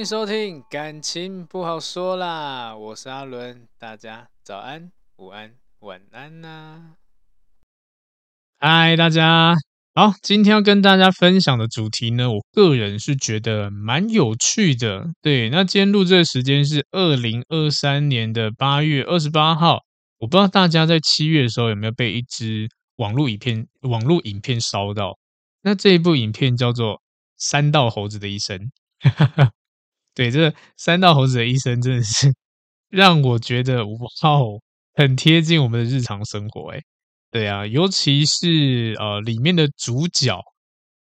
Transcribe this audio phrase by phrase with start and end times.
[0.00, 6.94] 迎收听，感情不好说啦，我是阿伦，大家早安、午安、晚安呐、
[8.58, 9.54] 嗨，大家
[9.94, 15.04] 好，今天要跟大家分享的主题呢，我个人是觉得蛮有趣的。
[15.20, 19.80] 对，那今天录制的时间是二零二三年的八月二十八号，
[20.20, 25.18] 我不知道大家在七月的时候有没有被一支网络影片、网络影片烧到？
[25.60, 26.94] 那这一部影片叫做
[27.36, 28.70] 《山道猴子的一生》。
[30.16, 32.32] 对，这三道猴子的一生真的是
[32.90, 34.60] 让我觉得哇哦，
[34.94, 36.82] 很贴近我们的日常生活诶。
[37.30, 40.40] 对啊，尤其是呃里面的主角，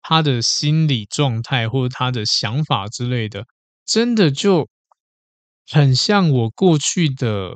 [0.04, 3.46] 他的心理状态或者他的想法之类的，
[3.86, 4.68] 真的就
[5.68, 7.52] 很像我过去的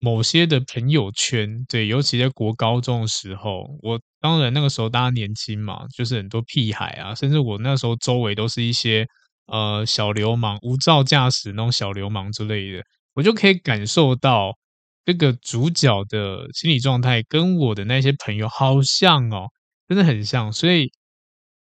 [0.00, 1.64] 某些的朋友圈。
[1.68, 9.06] 对，尤其在国高中的时候，我当然那个时候大家年轻嘛，就是很多屁孩啊，甚至我那时候周围都是一些。
[9.50, 12.82] 呃，小流氓、无照驾驶那种小流氓之类的，
[13.14, 14.56] 我就可以感受到
[15.04, 19.48] 这个主角的心理状态跟我的那些朋友好像哦，
[19.88, 20.90] 真的很像，所以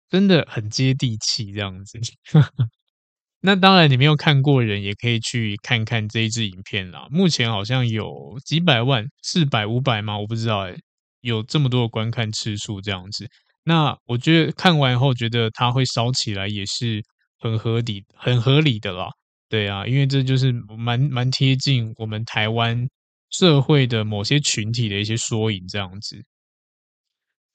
[0.10, 2.00] 真的很接地气这样子。
[3.42, 7.08] 那当然，你没有看过人也可以去看看这一支影片啦。
[7.12, 8.12] 目前好像有
[8.46, 10.20] 几百万、四百、五百吗？
[10.20, 10.78] 我不知道诶，
[11.22, 13.28] 有这么多的观看次数这样子。
[13.64, 17.04] 那我觉得看完后，觉得它会烧起来也是。
[17.40, 19.10] 很合理，很合理的啦，
[19.50, 22.88] 对啊，因为这就是蛮蛮贴近我们台湾
[23.30, 26.24] 社会的某些群体的一些缩影这样子。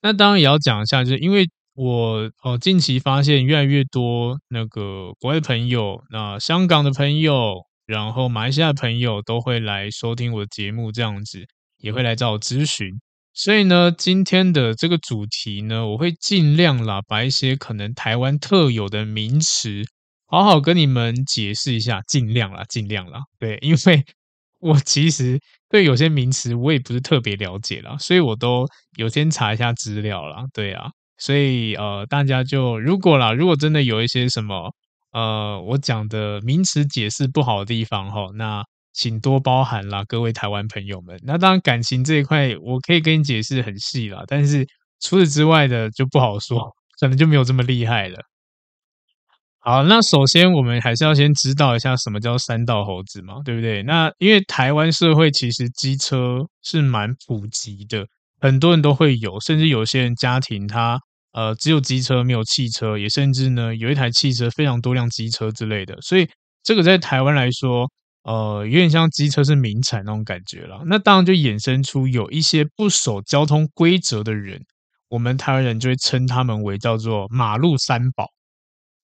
[0.00, 7.54] 那当然也要讲一下，就是因为我哦近期发现越来越多那个国外朋友，那香港的朋友，
[7.86, 11.44] 然后马来西亚的朋友都会来收听我的节目，这样子
[11.78, 12.88] 也会来找我咨询。
[13.36, 19.82] 所以呢，今天的这个主题呢，我会尽量啦，把一些可能台湾特有的名词，
[20.26, 23.18] 好好跟你们解释一下，尽量啦，尽量啦。
[23.40, 24.04] 对，因为
[24.60, 28.64] 我其实对有些名词我也不是特别了解啦，所以我都
[28.96, 30.44] 有先查一下资料啦。
[30.52, 30.86] 对啊，
[31.18, 34.72] 所以呃，大家就如果啦，如果真的有一些什么
[35.12, 38.62] 呃，我讲的名词解释不好的地方哈，那。
[38.94, 41.18] 请多包涵啦，各位台湾朋友们。
[41.24, 44.64] 那当然，感情这一块我可以跟你解释很细啦，但是
[45.00, 48.20] 除此之外的就不好说，可能就没有这么厉害了。
[49.58, 53.82] 好，那首先我们还是要先知道一下什么叫三道猴子嘛，对不对？
[53.82, 58.06] 那因为台湾社会其实机车是蛮普及的，
[58.40, 61.00] 很多人都会有，甚至有些人家庭他
[61.32, 66.28] 呃只有机车没有汽车，也甚至呢有一台汽车非常多辆机车之类的，所以
[66.62, 67.90] 这个在台湾来说。
[68.24, 70.82] 呃，有点像机车是名产那种感觉了。
[70.86, 74.64] 那当然就衍生出有一些不守交通规则的人，
[75.10, 78.30] 我们台湾人就会称他们为叫做马路三宝。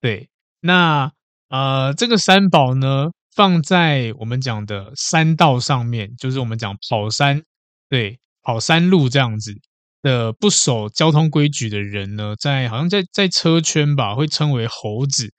[0.00, 1.12] 对，那
[1.50, 7.42] 呃，这个三宝呢，放在我们讲的山道上面，就是我们讲跑山，
[7.90, 9.52] 对，跑山路这样子
[10.00, 15.34] 的不守交通规矩的人呢，在好像在在车圈吧，会称为猴子。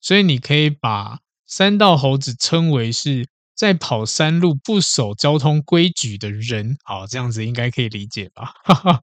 [0.00, 1.18] 所以你可以把。
[1.56, 8.54] 三道猴子称为是在跑山路不守交通规矩的人，好，这样子应该可以理解吧？
[8.64, 9.00] 哈哈。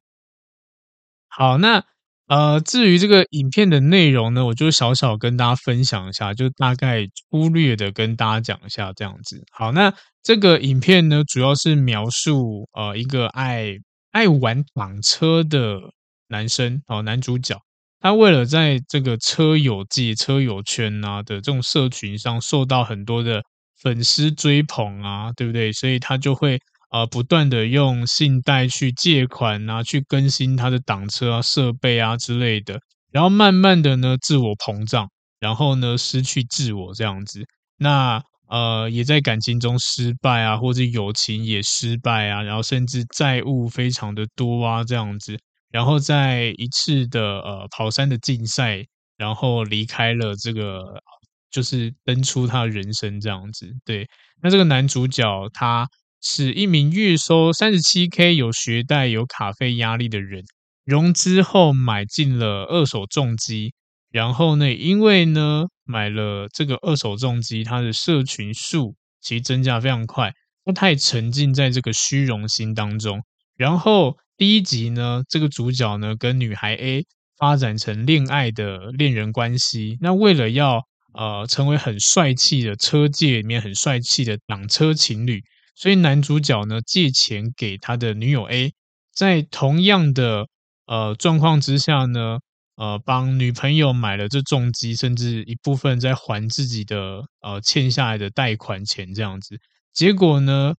[1.30, 1.82] 好，那
[2.28, 9.42] 呃，至于这个影片的内容呢，我就小小跟大家分享一下，就大概粗略的跟大家讲一下这样子。
[9.54, 13.78] 好，那这个影片呢，主要是描述呃一个爱
[14.12, 15.80] 爱玩房车的
[16.28, 17.58] 男生，哦，男主角。
[18.02, 23.42] 他为了在这个车友界、车友圈啊的这种社群上受到很多的
[23.82, 25.72] 粉丝追捧啊，对不对？
[25.72, 26.60] 所以他就会
[26.92, 32.80] 呃不断的用信贷去借款啊，去更新他的挡车啊设备啊之类的，
[33.12, 35.08] 然后慢慢的呢自我膨胀，
[35.40, 37.44] 然后呢失去自我这样子。
[37.78, 45.38] 那呃也在感情中失败啊，或者友情也失败啊，然后甚至债务非常的多啊，这样子，
[45.72, 48.86] 然后在一次的呃跑山的竞赛，
[49.18, 51.02] 然后离开了这个，
[51.50, 53.72] 就是登出他人生这样子。
[53.86, 54.08] 对，
[54.42, 55.88] 那这个男主角他
[56.22, 60.44] 是一名月收三十七 K、有学贷、有卡费压力的人。
[60.84, 63.74] 融资后买进了二手重机，
[64.12, 70.34] 然后呢，因为呢买了这个二手重机，他的社群数其实增加非常快，
[70.66, 73.22] 那他也沉浸在这个虚荣心当中。
[73.56, 77.06] 然后第一集呢，这个主角呢跟女孩 A
[77.38, 80.82] 发展成恋爱的恋人关系，那为了要
[81.14, 85.44] 呃成为很帅气的车界里面很帅气的挡车情侣，
[85.76, 88.74] 所以男主角呢借钱给他的女友 A，
[89.14, 90.48] 在同样的。
[90.88, 92.40] 呃，状况之下呢，
[92.78, 99.56] 呃，帮女朋友买了这重机，甚至一部分在还自己的呃欠下来的贷款钱，这样子，
[99.94, 100.74] 结果呢，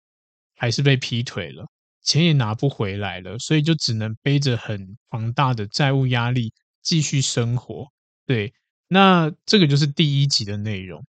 [0.57, 1.65] 还是被劈腿了，
[2.03, 6.51] 钱也拿不回来了，所以就只能背着很庞大的债务压力
[6.81, 7.87] 继续生活。
[8.25, 8.53] 对，
[8.87, 11.03] 那这个就是第一集的内容。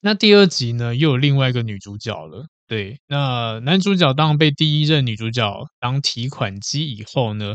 [0.00, 2.46] 那第二集呢，又有另外一个女主角了。
[2.66, 7.54] 对，那男主角当被第一任女主角当提款机以后呢，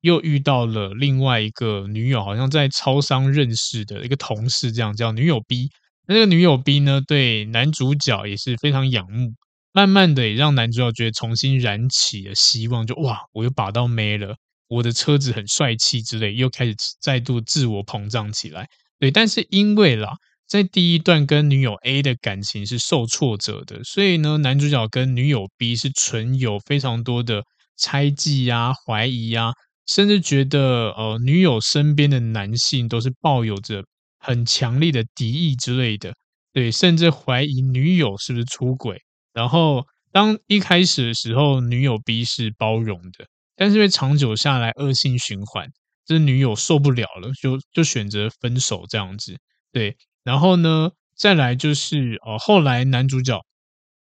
[0.00, 5.70] 又遇到了另外一个女友，好像在超商认识的一个同事，这样叫女友 B。
[6.06, 9.32] 那这个女友 B 呢，对男主角也是非常仰慕，
[9.72, 14.34] 慢慢的也让男主角觉得重新燃起了希望，就哇，我又把到妹了，
[14.68, 18.66] 我的车子很帅气之类，又开始再度自我膨胀起来。
[18.98, 20.10] 对，但是因为啦，
[20.46, 27.42] 在第一段跟女友 A 的感情是受挫折的，所以呢，男主角跟女友 B 是存有非常多的
[27.76, 29.52] 猜忌呀、怀疑呀。
[29.86, 33.82] 甚至觉得，呃，女友身边的男性都是抱有着
[34.18, 36.12] 很强烈的敌意之类的，
[36.52, 39.00] 对，甚至怀疑女友是不是出轨。
[39.38, 43.24] 然后，当一开始的时候，女友 B 是包容的，
[43.54, 45.68] 但是因为长久下来恶性循环，
[46.04, 49.36] 这女友受不了了，就就选择分手这样子。
[49.70, 53.40] 对，然后呢，再来就是，呃，后来男主角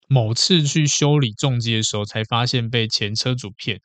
[0.08, 3.82] 某次去修理重机的时候，才发现被前车主骗。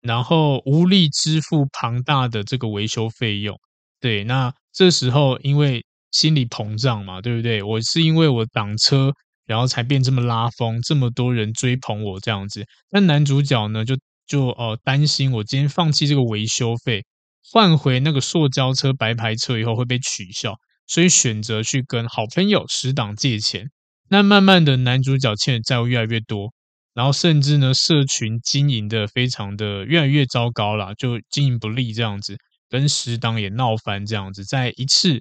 [0.00, 3.60] 然后无力支付庞大的这个维修费用，
[4.00, 7.62] 对，那这时候因为心理膨胀嘛，对不对？
[7.62, 9.12] 我是因为我挡车，
[9.50, 12.64] 然后才变这么拉风，这么多人追捧我这样子。
[12.92, 17.04] 那男主角呢，就就呃担心我今天放弃这个维修费，
[17.52, 20.54] 换回那个塑胶车白牌车以后会被取笑，
[20.86, 23.66] 所以选择去跟好朋友死党借钱。
[24.08, 26.52] 那慢慢的，男主角欠的债务越来越多。
[26.94, 32.36] 然后甚至呢，社群经营的非常的越来越糟糕了，就经营不利这样子，
[32.68, 34.44] 跟死党也闹翻这样子。
[34.44, 35.20] 在一次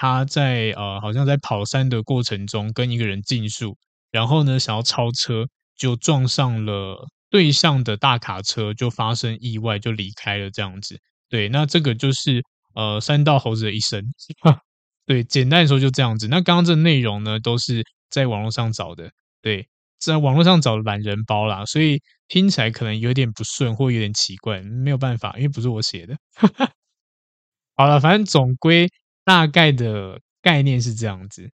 [0.00, 3.76] 他在呃好像在跑山的过程中跟一个人竞速，
[4.12, 5.44] 然后呢想要超车，
[5.76, 10.96] 就撞上了对向的大卡车，就发生意外就离开了这样子。
[11.28, 12.40] 对，那这个就是
[12.74, 14.00] 呃山道猴子的一生。
[15.04, 16.28] 对，简单的说就这样子。
[16.28, 19.10] 那刚刚这内容呢都是在网络上找的，
[19.42, 19.66] 对。
[20.00, 26.16] 在网络上找的懒人包啦，所以听起来可能有点不顺或有点奇怪，没有办法，因为不是我写的。
[27.74, 28.88] 好了，反正总归
[29.28, 31.50] 大概的概念是这样子。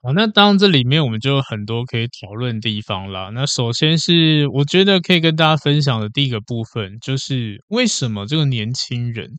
[0.00, 3.28] 好，那当然这里面我们就有很多可以讨论的地方啦。
[3.34, 9.38] 那首先是我觉得可以跟大家分享的第一个部分，就是为什么这个年轻人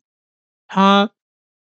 [0.68, 1.10] 他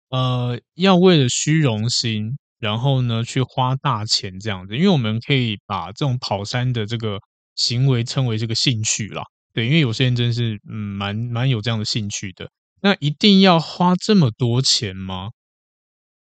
[0.09, 2.37] 呃要为了虚荣心。
[2.61, 7.19] 然后呢，去花大钱这样子，因为我们可以把这种跑山的这个
[7.57, 9.23] 行为称为这个兴趣啦。
[9.53, 12.49] 对，因为有些人真是嗯，蛮蛮有这样的兴趣的。
[12.81, 15.29] 那一定要花这么多钱吗？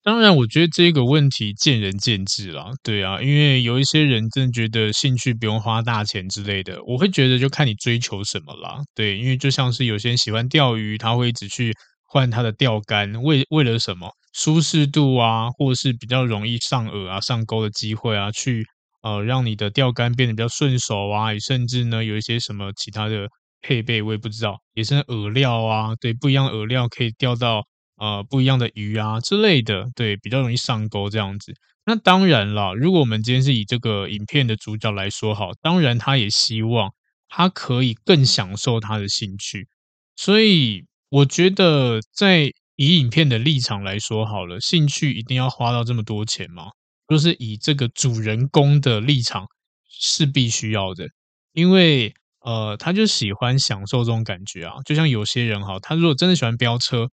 [0.04, 2.70] 当然，我觉得这个问题见仁见智啦。
[2.82, 8.78] 对啊，因为有一些人真的觉得兴趣不用花大钱之类的，我会觉得就看你追求什么啦。
[8.96, 11.72] 对，因为就像是有些人喜欢钓鱼，他会一直去
[12.04, 14.10] 换他的钓竿，为为了什么？
[14.32, 18.64] 舒适度啊，或是比较容易上饵啊、上钩的机会啊，去
[19.02, 23.28] 呃让你的钓竿变得比较顺手啊，甚至呢有一些什么其他的
[23.60, 27.62] 配备，我也不知道，也是饵料啊，对，不一样饵料可以钓到
[28.02, 31.54] 呃不一样的鱼啊之类的，对，比较容易上钩这样子。
[31.86, 36.90] 那当然了，如果我们今天是以这个影片的主角来说好，当然他也希望
[37.28, 39.68] 他可以更享受他的兴趣，
[40.16, 42.52] 所以我觉得在。
[42.76, 46.64] 以影片的立场来说好了，兴趣一定要花到这么多钱吗？
[47.06, 49.46] 就是以这个主人公的立场
[49.86, 51.06] 是必须要的，
[51.52, 54.76] 因为呃，他就喜欢享受这种感觉啊。
[54.86, 57.08] 就像有些人哈，他如果真的喜欢飙车，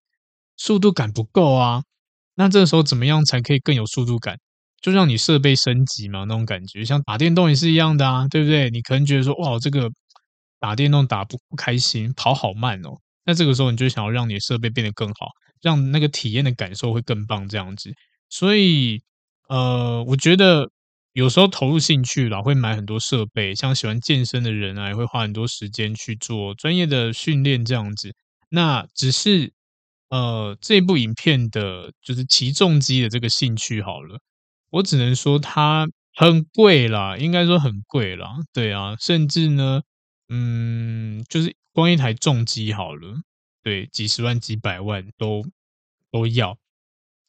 [0.59, 1.81] 速度感不够啊，
[2.35, 4.37] 那这个时候怎么样才可以更有速度感？
[4.81, 8.69] 就让你设备升级嘛，那种感觉，像打电动也是一样的啊，对不对？
[8.69, 9.89] 你可能觉得说，哇，这个
[10.59, 12.91] 打电动打不不开心，跑好慢哦，
[13.25, 15.27] 那这个时候你就想要让你的设备变得更好，
[15.61, 17.91] 让那个体验的感受会更棒，这样子。
[18.29, 19.01] 所以，
[19.49, 20.69] 呃，我觉得
[21.13, 28.13] 有时候投入兴趣了，会买很多设备，像喜欢健身的人啊，也会花很多时间去做专业的训练，这样子。
[28.49, 29.51] 那只是，
[30.09, 34.19] 呃，这部影片的就是起重机的这个兴趣好了。
[34.71, 39.81] 我只能说它很贵啦，应该说很贵啦，对啊，甚至呢，
[40.29, 43.21] 嗯，就是光一台重机好了，
[43.63, 45.43] 对，几十万、几百万都
[46.11, 46.57] 都要，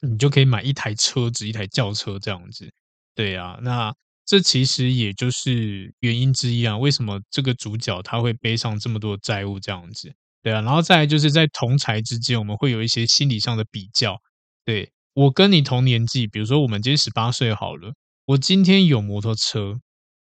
[0.00, 2.70] 你就可以买一台车子、一台轿车这样子，
[3.14, 3.94] 对啊，那
[4.26, 14.20] 这其实也就是原因之一啊，为什么这个主角他会背上这么多债务这样子，对啊，然后再来就是在同才之间，我们会有一些心理上的比较，
[14.64, 14.90] 对。
[15.12, 17.92] 我跟你同年纪，比如说我们今天十八岁好了，
[18.26, 19.74] 我今天有摩托车，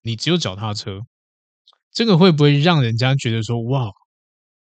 [0.03, 0.99] 你只有脚踏车，
[1.93, 3.89] 这个会不会让人家觉得说哇，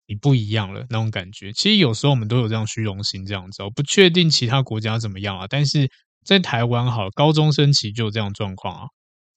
[0.06, 1.50] 你不一样了那种感觉？
[1.54, 5.90] 其实有时候我们都有这样虚荣心这样子，我不确定其他国家怎么样啊，但是
[6.26, 8.86] 在台湾好，高中生其实就有这样状况啊，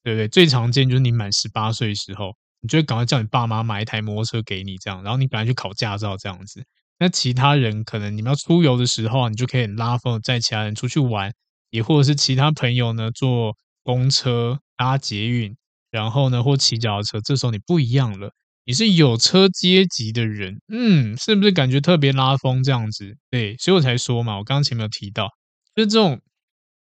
[0.03, 0.27] 对不对？
[0.27, 6.65] 最常见就是你满十八岁时候，你就会赶快叫你爸妈买一台摩托车给你，这样，然后你赶快去考驾照这样子。
[6.97, 11.31] 那其他人可能你们要出游的时候，你就可以很拉风载其他人出去玩，
[11.69, 15.55] 也或者是其他朋友呢坐公车搭捷运，
[15.91, 18.31] 然后呢或骑脚踏车，这时候你不一样了，
[18.65, 23.15] 你是有车阶级的人，嗯，是不是感觉特别拉风这样子？
[23.29, 25.29] 对，所以我才说嘛，我刚刚前面有提到，
[25.75, 26.19] 就这种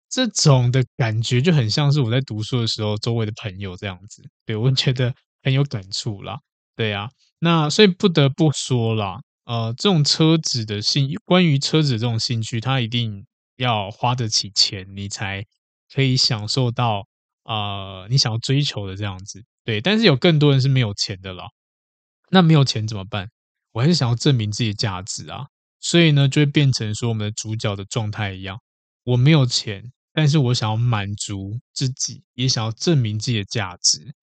[0.09, 5.13] 这种的感觉就很像是我在读书的时候周围的朋友这样子，对，我觉得
[5.44, 6.39] 很有感触啦，
[6.75, 9.20] 对啊，那所以不得不说啦。
[9.46, 13.25] 呃，这种车子的兴，关于车子的这种兴趣，它一定
[13.56, 15.46] 要花得起钱，你才
[15.94, 17.08] 可以享受到
[17.46, 19.41] 呃你想要追求的这样子。
[19.63, 21.46] 对，但是有更多人是没有钱的啦。
[22.29, 23.29] 那没有钱怎么办？
[23.72, 25.46] 我还是想要证明自己的价值啊，
[25.79, 28.60] 所以呢，就会变成说我们的主角的状态一样，
[29.06, 34.13] 我没有钱，但是我想要满足自己，也想要证明自己的价值。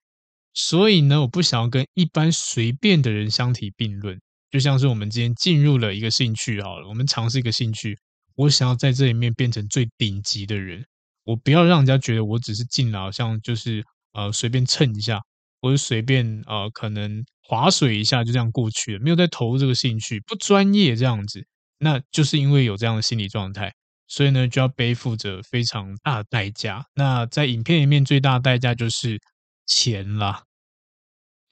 [0.55, 4.19] 所以呢，我不想要跟一般随便的人相提并论。
[4.49, 7.97] 就像是我们今天进入了一个兴趣好了，我们尝试一个兴趣，
[8.35, 10.85] 我想要在这里面变成最顶级的人，
[11.25, 13.83] 我不要让人家觉得我只是进来好像就是
[14.13, 15.19] 呃随便蹭一下，
[15.59, 21.45] 或者随便呃可能划水一下就这样过去了，没有在投入这个兴趣，不专业这样子，
[21.79, 23.73] 那就是因为有这样的心理状态，
[24.07, 26.85] 所以呢就要背负着非常大的代价。
[26.93, 29.19] 那在影片里面最大的代价就是
[29.65, 30.43] 钱啦。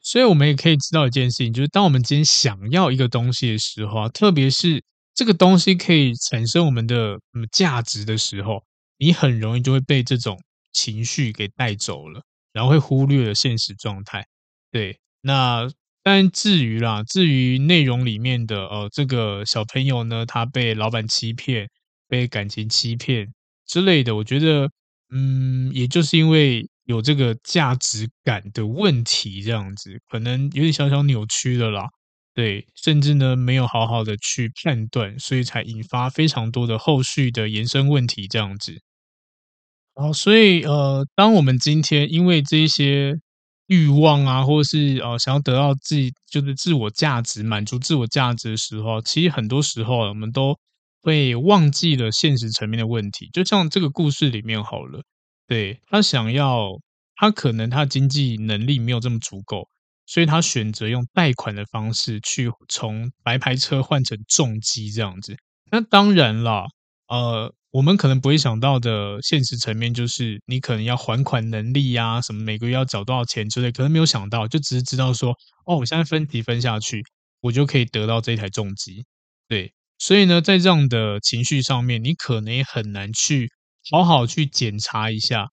[0.06, 4.84] 所以我们也可以知道一件事情，就是当我们今天想要一个东西的时候啊，特别是
[5.16, 8.64] 这个东西可以产生我们的嗯价值的时候，
[8.98, 10.38] 你很容易就会被这种
[10.74, 14.26] 情绪给带走了，然后会忽略了现实状态。
[14.72, 15.70] 对，那
[16.04, 21.70] 但至于啦，至于内容里面的呃，这个小朋友呢，他被老板欺骗，
[22.10, 23.34] 被感情欺骗
[23.66, 24.70] 之类的，我觉得
[25.12, 26.68] 嗯，也就是因为。
[26.86, 31.88] 有这个价值感的问题，这样子可能有点小小扭曲了啦，
[32.34, 38.82] 对，甚至呢没有好好的去判断，所以才引发非常多的后续的延伸问题，这样子。
[39.96, 43.14] 好，所以呃，当我们今天因为这些
[43.68, 50.58] 欲望啊，或是呃想要得到自己就是自我价值、满足自我价值的时候，其实很多时候我们都
[51.02, 55.04] 会忘记了现实层面的问题，就像这个故事里面好了。
[55.54, 56.72] 对，他想要，
[57.16, 59.70] 他可能他经济能力没有这么足够，
[60.08, 65.36] 所以他选择用贷款的方式去从白牌车换成重机这样子。
[65.70, 66.66] 那当然啦，
[67.08, 77.04] 呃，我们可能不会想到的现实层面就是你可能要还款能力呀，什么每个月要缴多少钱之类，可能没有想到，就只是知道说，哦，我现在分期分下去，
[77.42, 79.06] 我就可以得到这台重机。
[79.48, 83.52] 对，所以呢，在这样的情绪上面，你可能也很难去。
[83.92, 85.50] 好好去检查一下，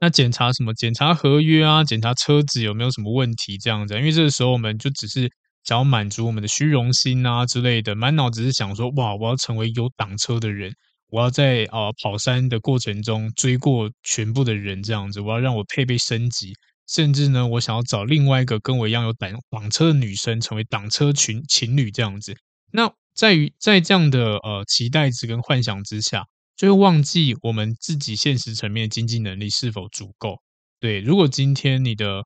[0.00, 0.74] 那检查什么？
[0.74, 3.94] 检查合约啊，检查车子有没有什么问题这样子。
[3.94, 5.30] 因为这个时候我们就只是
[5.64, 10.72] 想要满足我们的虚荣心啊之类的，满脑子是想说，哇，我要成为有挡车的人，
[11.08, 16.52] 我要在啊、呃、跑山的过程中追过全部的人这样子，我要让我配备升级，
[16.88, 22.34] 甚至呢，我想要找另外一个跟我一样有挡挡车的女生，成为挡车群情侣这样子。
[22.72, 26.26] 那在于在这样的呃期待值跟幻想之下。
[26.62, 30.36] 就会忘记我们自己现实层面的经济能力是否足够。
[30.78, 32.22] 对，如果今天你的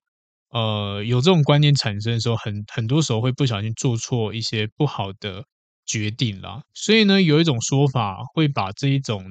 [0.50, 5.42] 呃有这种观念产生的时候，很很多时候会不小心做错一些不好的
[5.86, 6.60] 决定啦。
[6.74, 9.24] 所以呢，有一种说法会把这一种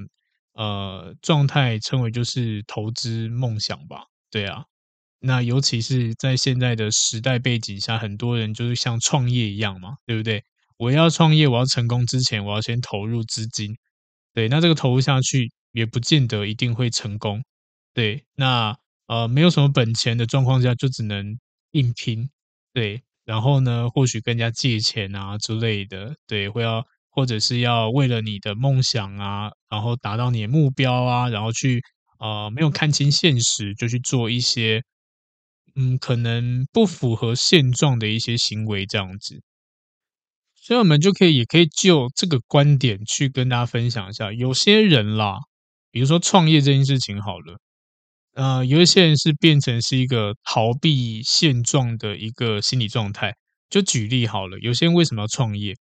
[0.53, 4.63] 呃状态称为就是投资梦想吧，对啊。
[5.19, 10.43] 那尤其是在现在的时代背景下，很多人就是像创业一样嘛，对不对？
[10.77, 13.77] 我要创业，我要成功之前，我要先投入资金，
[14.35, 17.41] 对，那这个投入下去也不见得一定会成功，
[17.93, 18.77] 对，那
[19.07, 21.39] 呃没有什么本钱的状况下，就只能
[21.71, 22.29] 硬拼，
[22.73, 31.81] 对，然后呢，或许跟人家借钱啊之类的，对，会要或者是要为了你的梦想啊，然后达到你的目标啊，然后去
[32.19, 34.83] 呃没有看清现实，就去做一些。
[35.77, 39.41] 嗯，可能不符合现状的一些行为这样子，
[40.65, 44.33] 所以我们就可以也可以就这个观点去跟大家分享一下。
[44.33, 45.37] 有些人啦，
[45.91, 47.59] 比如说创业这件事情好了，
[48.33, 53.35] 呃，有一些人是变成是一个逃避现状的一个心理状态。
[53.69, 55.75] 就举例好了，有些人为什么要创业？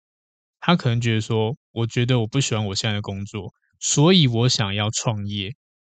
[0.60, 5.52] 他可能觉得说，我觉得我不喜欢我现在的工作，所以我想要创业。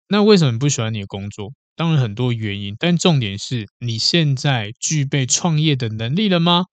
[0.08, 1.54] 那为什么不喜欢你的工作？
[1.74, 6.64] 当然很多原因，但重点是你现在具备创业的能力了吗？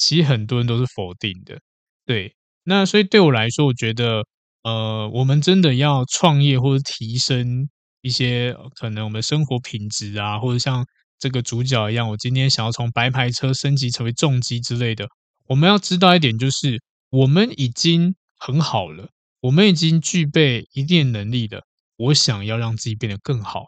[0.00, 1.60] 其实很多人都是否定的。
[2.06, 4.24] 对，那所以对我来说，我觉得，
[4.62, 7.68] 呃，我们真的要创业或者提升
[8.00, 10.86] 一些可能我们生活品质啊，或者像
[11.18, 15.06] 这个主角一样，我今天想要从白牌车升级成为重机之类的，
[15.46, 21.62] 我们要知道一点，就是我们已经很好了，我们已经具备一定能力了，
[21.96, 23.66] 我想要让自己变得更好。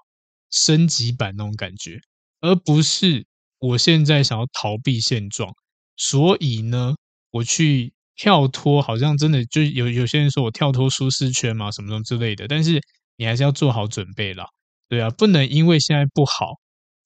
[0.51, 1.99] 升级版那种感觉，
[2.41, 3.25] 而不是
[3.59, 5.51] 我现在想要逃避现状，
[5.97, 6.95] 所以呢，
[7.31, 12.81] 我去跳脱，好像真的就有有些人说我跳脱舒适圈嘛，什么什么之类的，但是
[13.17, 14.47] 你还是要做好准备啦，
[14.89, 16.59] 对啊，不能因为现在不好，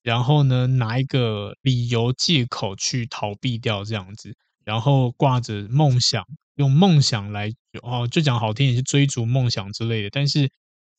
[0.03, 6.23] 然后呢，拿一个理由借口去逃避掉这样子，然后挂着梦想，
[6.55, 7.49] 用梦想来
[7.83, 10.49] 哦，就讲好听也是追逐梦想之类的，但是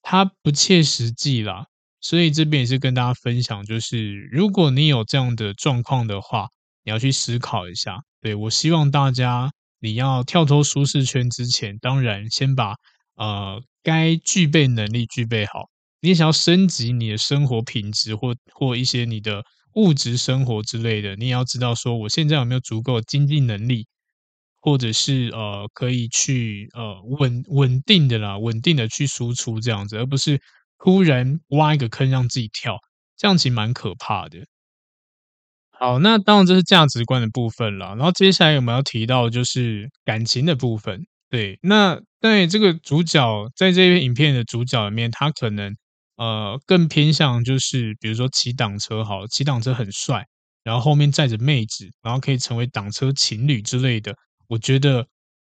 [0.02, 1.66] 它不切实际啦。
[2.00, 6.46] 所以这边也是跟大家分享，就是如果你有这样的状况的话，
[6.88, 7.98] 你要去思考一下。
[8.22, 12.76] 对，我希望大家，你要跳脱舒适圈之前，当然先把
[13.16, 15.68] 呃该具备能力具备好。
[16.00, 23.86] 你想要升级你的生活品质或或一些你的物质生活之类的，你也要知道说，我现在有没有足够经济能力，
[24.62, 30.40] 或者是呃可以去呃稳稳定的啦，稳定的去输出这样子，而不是。
[30.80, 32.78] 突然挖一个坑让自己跳，
[33.16, 34.38] 这样其实蛮可怕的。
[35.78, 37.94] 好，那当然这是价值观的部分了。
[37.96, 41.06] 然后接下来我们要提到就是感情的部分。
[41.30, 45.76] 对，那在这个主角在这边影片的主角里面，他可能
[46.16, 50.26] 呃更偏向就是比如说骑挡车好，骑挡车很帅，
[50.64, 54.14] 然后后面载着妹子，然后可以成为挡车情侣之类的。
[54.48, 55.06] 我觉得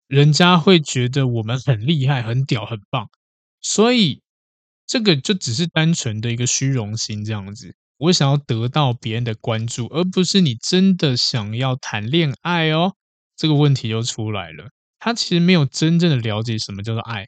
[0.08, 3.08] 人家会觉得我们很厉害、很屌、很棒，
[3.60, 4.22] 所以。
[4.88, 12.94] 这个就只是单纯的一个虚荣心这样子，我想要得到别人的关注，而不是你真的想要谈恋爱哦。
[13.37, 17.26] 这个问题就出来了，他其实没有真正的了解什么叫做爱，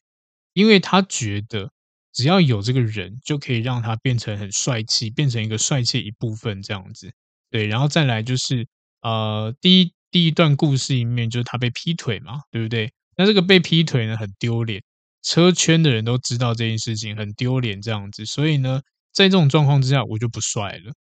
[0.53, 1.71] 因为他觉得
[2.13, 7.13] 只要有这个人就可以让他变成很帅气，变成一个帅气一部分这样子。
[7.51, 8.67] 对，然后再来就是
[9.03, 12.91] 呃，第一第一段故事里面就是他被劈腿嘛，对不对？
[13.17, 14.83] 那这个被劈腿呢，很丢脸。
[15.23, 18.81] 车圈的人都知道这件事情很丢脸，这样子，所以呢，
[19.19, 20.93] 在这种状况之下，我就不帅了。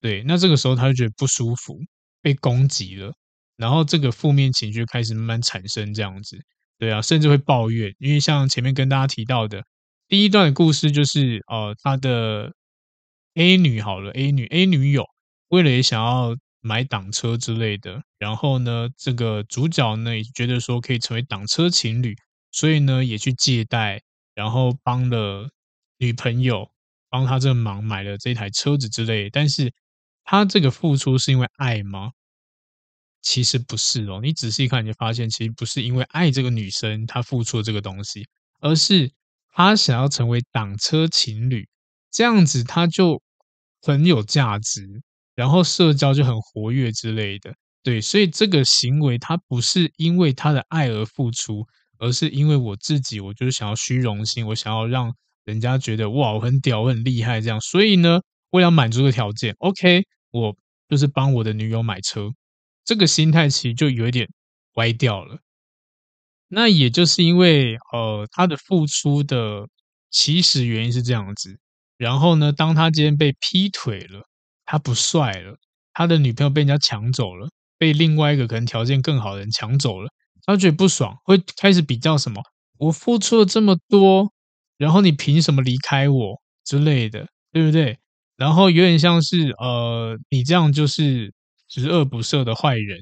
[0.00, 1.76] 对，那这个时候他就觉得不舒服，
[2.22, 3.12] 被攻击了，
[3.56, 6.38] 然后这个负面情绪开始慢慢产生，这样子，
[6.78, 9.64] 对啊，甚至会抱怨，因为像前面跟大家提到的
[10.06, 12.52] 第一段故事，就是呃，他的
[13.34, 15.04] A 女好了，A 女 A 女友
[15.48, 22.14] 为了也想要买挡车之类的，然后呢，这个主角呢也觉得说可以成为挡车情侣。
[22.52, 24.00] 所以呢，也去借贷，
[24.34, 25.50] 然后帮了
[25.98, 26.70] 女朋友，
[27.16, 29.30] 帮他这个忙买了这台车子之类。
[29.30, 29.72] 但是，
[30.22, 32.10] 他这个付出是因为爱吗？
[33.22, 34.20] 其实不是哦。
[34.22, 38.28] 你仔细看，你就发现，其实不是因为爱这个女生，他付出了这个东西，
[38.60, 39.10] 而是
[39.54, 41.66] 他想要成为挡车情侣，
[42.10, 43.22] 这样子他就
[43.80, 45.02] 很有价值，
[45.34, 47.54] 然后社交就很活跃之类的。
[47.82, 51.66] 对，所以这个行为，他不是因为他的爱而付出。
[51.98, 57.58] 而是因为我自己，我就是想要虚荣心，我想要让人家觉得哇，我很屌，我很厉害这样。
[57.60, 60.54] 所以呢，为了满足个条件，OK，我
[60.88, 62.30] 就是帮我的女友买车。
[62.84, 64.28] 这个心态其实就有点
[64.74, 65.38] 歪掉了。
[66.48, 69.68] 那也就是因为呃，他的付出的
[70.10, 71.58] 起始原因是这样子。
[71.96, 74.22] 然后呢，当他今天被劈腿了，
[74.64, 75.56] 他不帅了，
[75.92, 80.10] 他的女朋友被人家抢走了，被另外一个可能条件更好的人抢走了。
[80.44, 82.42] 他觉得不爽，会开始比较什么？
[82.78, 84.32] 我付出了这么多，
[84.78, 87.98] 然后你凭什么离开我之类的，对不对？
[88.36, 91.32] 然后有点像是呃，你这样就是
[91.68, 92.98] 十恶不赦的坏人，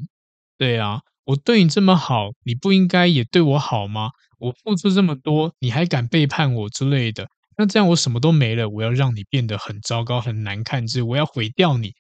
[0.56, 4.10] 对啊，我对你这么好，你不应该也对我好吗？
[4.38, 7.26] 我付出这么多，你还敢背叛我之类的？
[7.56, 11.92] 那这样我什么都没了，我要让你变得很糟糕、很难看，就是我要毁掉你，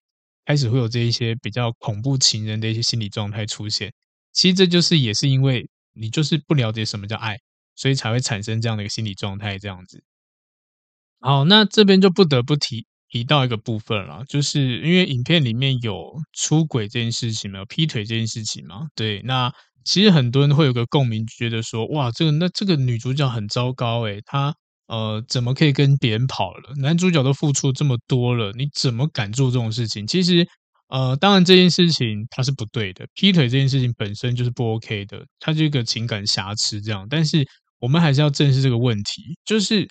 [0.44, 3.92] 开始会有这一些比较恐怖情人的一些心理状态出现。
[4.32, 7.36] 其实这就是也是因为你就是不了解什么叫爱，
[7.76, 10.02] 所以才会产生这样的一个心理状态这样子。
[11.20, 19.52] 好，那这边就不得不提提到一个部分了，就是因为影片里面有出轨这件事情嘛，有劈腿这件事情嘛，对，那
[19.84, 24.54] 其实很多人会有个共鸣，觉得说，哇，这个那这个女主角很糟糕诶，她
[24.86, 26.74] 呃怎么可以跟别人跑了？
[26.82, 30.06] 男主角都付出这么多了，你怎么敢做这种事情？
[30.06, 30.46] 其实。
[30.88, 37.06] 呃，当然这件事情它是不对的，劈腿这件事情本身就是不 OK 的，它这个情感瑕疵这样。
[37.08, 37.44] 但是
[37.84, 39.86] 我们还是要正视这个问题，就是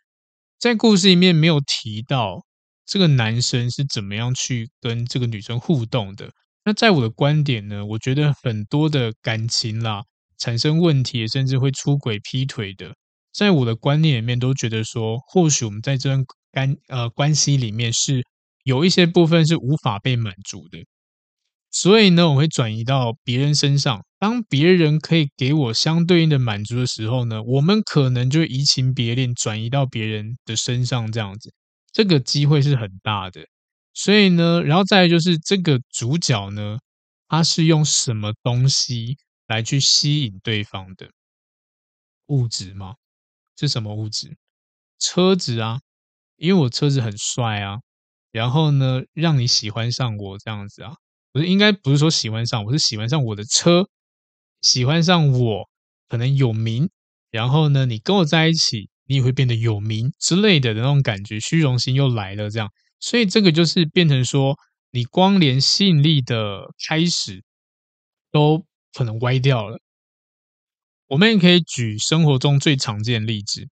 [0.58, 2.44] 在故事里面没有提到
[2.88, 6.32] 这个男生是怎么样去跟这个女生互动的。
[6.66, 10.02] 那在我的观点呢，我觉得很多的感情啦
[10.40, 12.96] 产生问题，甚至会出轨劈腿的，
[13.32, 18.24] 在我的观念里面都觉得说，或许我们在这段关呃关系里面是。
[18.66, 20.78] 有一些部分是无法被满足的，
[21.74, 24.06] 所以呢，我会转移到别人身上。
[24.20, 31.52] 当别人可以给我相对应的满足的时候呢，我们可能就移情别恋，转移到别人的身上，这样子，
[31.92, 33.46] 这个机会是很大的。
[33.94, 36.78] 所以呢，然后再来就是这个主角呢，
[37.28, 41.10] 他是用什么东西来去吸引对方的？
[42.28, 42.96] 物质吗？
[43.58, 44.38] 是什么物质？
[45.00, 45.82] 车子啊，
[46.38, 47.80] 因为我车子很帅啊。
[48.32, 50.96] 然后呢，让你喜欢上我这样子啊？
[51.34, 53.90] 不是，应该不是说喜欢上我，是喜欢上我的车，
[54.62, 55.70] 喜欢上我
[56.08, 56.90] 可能有名。
[57.32, 62.70] 然后呢，你跟我在一起，你也会变得有名之类的那种感觉，虚荣心又来了这样。
[63.00, 64.56] 所以这个就是变成说，
[64.92, 67.44] 你光连吸引力的开始
[68.32, 69.80] 都可能歪掉了。
[71.08, 73.68] 我们也可以举生活中最常见的例子。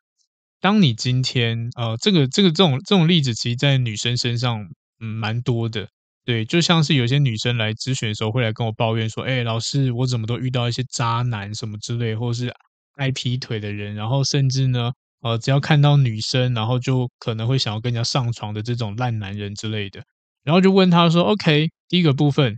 [0.60, 4.60] 当你今天呃，这个这个这种这种例子，其实，在女生身上
[5.00, 5.90] 嗯蛮多的，
[6.32, 12.50] 对，就像是有些女生来咨询的时候，会来跟我抱怨说，哎，老师，我怎么都遇到一些渣男什么之类，或是
[12.96, 20.02] 爱劈腿的人，然后甚至呢，呃，只要看到女生，然后就可能会想要跟人家上床的这种烂男人之类的，
[20.44, 22.56] 然后就问他说，OK，第一个部分，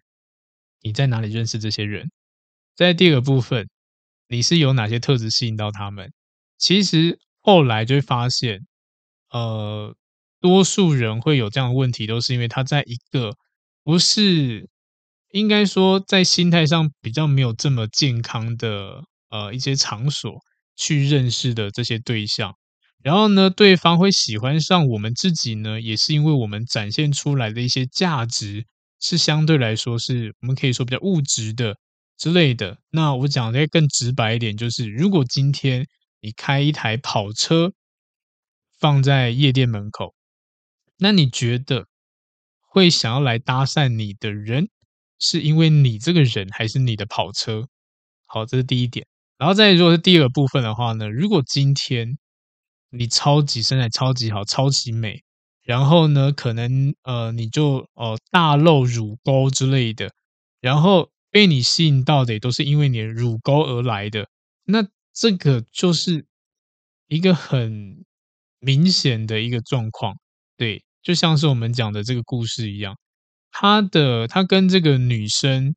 [0.84, 2.12] 你在哪里认识这些人？
[2.76, 3.68] 在第二个部分，
[4.28, 6.12] 你是有哪些特质吸引到他们？
[6.60, 7.18] 其实。
[7.46, 8.62] 后来就会发现，
[9.32, 9.94] 呃，
[10.40, 13.36] 多数人会有这样的问题，都是因为他在一个
[13.84, 14.70] 不是
[15.32, 20.40] 应该说在心态上比较没有这么健康的呃一些场所
[20.76, 22.56] 去认识的这些对象，
[23.02, 28.66] 然后呢，对方会喜欢上我们自己呢，也是因为我们展现出来的一些价值
[29.00, 31.76] 是相对来说是我们可以说比较物质的
[32.18, 32.78] 之类的。
[32.92, 35.88] 那我讲的更直白一点，就是如果今天。
[36.26, 37.74] 你开一台跑车
[38.80, 40.16] 放在夜店门口，
[40.98, 41.86] 那你觉得
[42.74, 44.68] 会想要来搭讪你的人，
[45.20, 47.68] 是因为你这个人，还是你的跑车？
[48.26, 49.06] 好，这是第一点。
[49.38, 52.18] 然后再如果是第二部分的话呢，如果今天
[52.90, 55.22] 你超级身材超级好，超级美，
[55.62, 60.12] 然后呢，可能呃你就哦、呃、大露乳沟之类的，
[60.60, 64.28] 然后被你吸引到的也都是因为你的乳沟而来的，
[64.66, 64.88] 那。
[65.16, 66.26] 这个就是
[67.08, 68.04] 一个很
[68.60, 70.18] 明显的一个状况，
[70.58, 72.98] 对，就像是我们讲的这个故事一样，
[73.52, 75.76] 他的他跟这个女生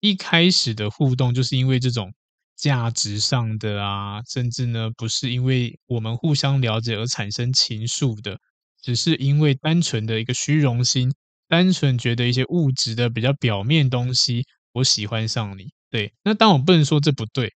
[0.00, 2.12] 一开始的互动，就是因为这种
[2.56, 8.38] 价值上的啊，甚至呢不是因为我们互相了解而产生情愫的，
[8.82, 11.12] 只是因为单纯的一个虚荣心，
[11.48, 17.52] 单纯觉得一些物质的比较表面东西，我喜欢上你，对，那当我不能说这不对。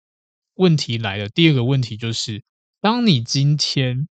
[0.55, 2.43] 问题来了，第二个问题就是，
[2.81, 4.07] 当你今天，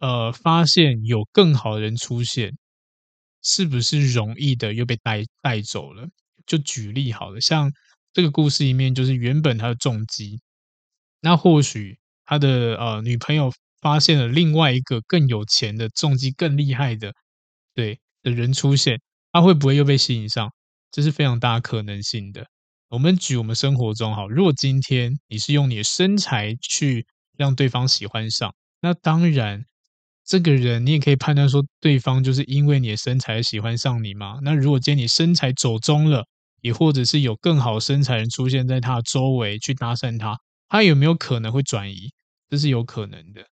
[0.00, 2.56] 呃，发现有更好的人出现，
[3.42, 6.08] 是不是容易的又被带带走了？
[6.46, 7.70] 就举例好了，像
[8.12, 10.40] 这个故事里面，就是原本他的重击，
[11.20, 17.12] 那或许他的呃女朋友发现了另外一个更有钱的重击更厉害的，
[17.74, 19.00] 对的人出现，
[19.32, 20.52] 他会不会又被吸引上？
[20.90, 22.46] 这是非常大可能性的。
[22.88, 29.64] 我们举我们生活中哈，如果今天你是用你的身材去让对方喜欢上，那当然
[30.30, 34.38] 这个人你也可以判断说，对方就是因为你的身材喜欢上你嘛。
[34.44, 36.24] 那如果今天你身材走中了，
[36.60, 40.38] 也或者是有更好身材人出现在他周围去搭讪他，
[40.68, 42.12] 他有没有可能会转移？
[42.48, 43.44] 这是有可能的，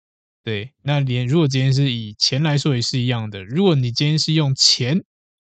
[0.45, 3.43] 对，那连如果今天是以钱来说也是一样的。
[3.43, 5.03] 如果你今天是用钱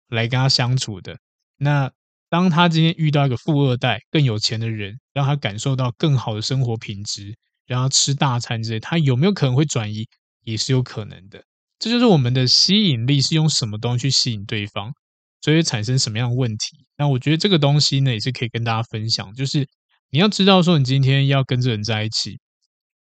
[0.09, 1.17] 来跟他相处的，
[1.55, 1.89] 那
[2.29, 7.33] 当他今天遇到一个富二代更有钱的人，让他感受到更好的生活品质，
[7.65, 10.05] 让他吃大餐之类，他有没有可能会转移？
[10.43, 11.43] 也是有可能的。
[11.79, 14.91] 这就是我们的吸引力是用什么东西去吸引对方，
[15.41, 16.85] 所以产生什么样的问题。
[16.97, 19.67] 那我觉得这个东西呢，也是可以跟大家分享，就是
[20.09, 22.39] 你要知道说，你今天要跟这人在一起。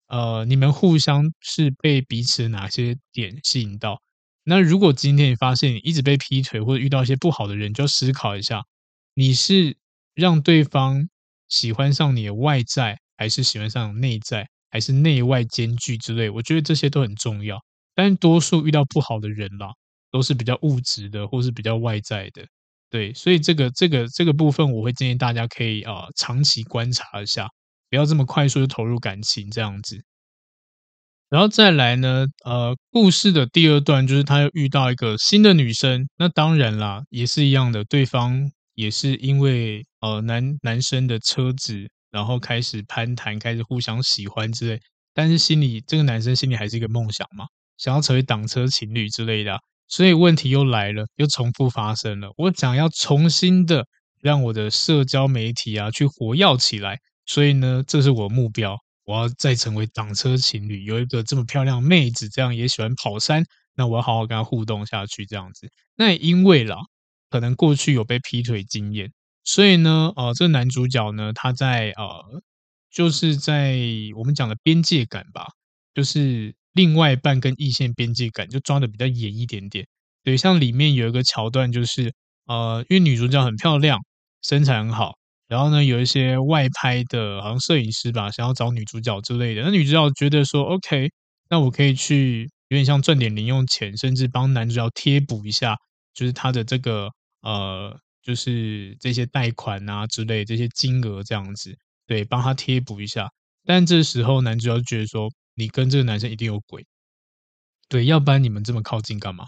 [0.07, 4.01] 呃，你们互相是被彼此哪些点吸引到？
[4.43, 8.63] 那如果今天你发现你一直被劈腿，或者遇到一些不好的人，就要思考一下，
[9.15, 9.75] 你是
[10.13, 11.09] 让对方
[11.49, 16.29] 喜欢上你的外在，还是喜欢上内在，还是内外兼具之类？
[16.29, 17.57] 我觉得这些都很重要。
[17.95, 19.71] 但多数遇到不好的人啦，
[20.11, 22.45] 都是比较物质的，或是比较外在的。
[22.89, 27.49] 对，所以这个这个这个部分，我会建议大家可以啊、呃，长期观察一下。
[27.89, 30.03] 不要这么快速就投入感情这样子，
[31.29, 44.81] 然后再来呢，呃，故事的第二段就是他又遇到一个新的女生，那当然啦，也是一样的，对方也是因为呃男男生的车子，然后开始攀谈，开始互相喜欢之类，
[45.13, 47.45] 但是心里这个男生心里还是一个梦想嘛，
[47.77, 53.85] 想要成为挡车情侣之类的，所以问题又来了，又重复发生了，我想要重新的
[54.21, 56.97] 让我的社交媒体啊去活跃起来。
[57.25, 63.43] 所以呢，这是我的目标，我要再成为挡车情侣，有一个这么漂亮妹子，这样也喜欢跑山，
[63.75, 65.67] 那我要好好跟她互动下去，这样子。
[65.97, 66.77] 那也因为啦，
[67.29, 69.11] 可能过去有被劈腿经验，
[69.47, 72.41] 所以呢，呃，这男主角呢，他在呃，
[72.91, 73.77] 就是在
[74.17, 75.47] 我们讲的边界感吧，
[75.93, 79.87] 就是另外半跟异性边界感就抓得比较严一点点。
[80.21, 82.13] 对，像里面有一个桥段，就是
[82.47, 83.97] 呃，因为女主角很漂亮，
[84.43, 85.13] 身材很好。
[85.47, 89.61] 然后呢，有一些外拍的，好像摄影师吧，想要找女主角之类的。
[89.63, 91.09] 那女主角觉得说，OK，
[91.49, 95.77] 那我可以去，有点像赚点零用钱，甚至帮男主角贴补一下，
[96.13, 97.09] 就是他的这个
[97.43, 101.73] 呃，就是这些贷款啊之类这些金额这样子，
[102.05, 103.31] 对，帮他贴补一下。
[103.63, 106.85] 但这时候男主角觉得说，你跟这个男生一定有鬼，
[107.87, 109.45] 对，要不然你们这么靠近干嘛？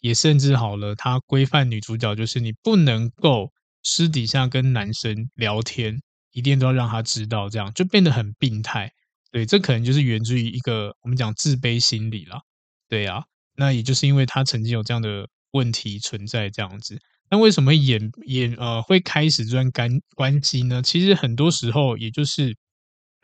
[0.00, 3.50] 也甚至好了，他规范女主角就是你不能够。
[3.86, 6.00] 私底下跟男生聊天，
[6.32, 8.90] 一定都要让他知道，这样就变得很病态。
[9.30, 12.40] 对，这可能就是源自于一个我们讲自卑心理啦。
[12.88, 13.24] 对啊，
[13.56, 16.98] 那也就是因为他曾经有这样的问题存在，这样子。
[17.34, 20.80] 那为什么演演呃会开始这段关关机呢？
[20.80, 22.56] 其实很多时候，也就是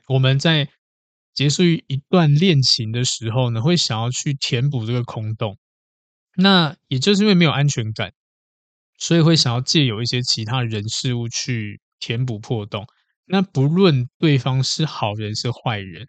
[0.08, 0.68] 我们在
[1.32, 5.56] 结束一段恋情的时候呢，会想要去填补这个空洞。
[6.34, 8.12] 那也就是因为没有安全感。
[8.98, 12.84] 所以会想要借由一些其他人事物去填补破洞。
[13.26, 16.08] 那不论对方是好人是坏人，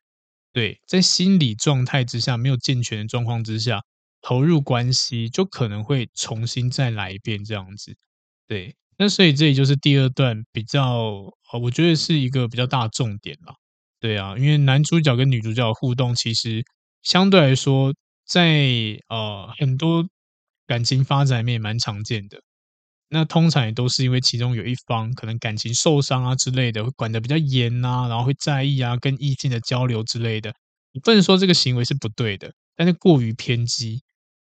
[0.51, 3.79] 对，在心理状态之下没有健全的状况之下，
[4.21, 7.95] 投入关系就可能会重新再来一遍这样子。
[8.47, 13.53] 对，那所以这里就是第二段比较，我觉得是一个比较大的重点啦。
[13.99, 16.63] 对啊，因为男主角跟女主角的互动其实
[17.03, 17.93] 相对来说
[18.25, 18.67] 在，
[19.09, 20.05] 呃很多
[20.67, 22.41] 感情发展里面也蛮常见的。
[23.09, 30.53] 那通常也都是因为其中有一方可能感情受伤啊之类的，管得比较严呐，然后会在意啊跟异性的交流之类的。
[30.93, 34.01] 你不能说这个行为是不对的，但是过于偏激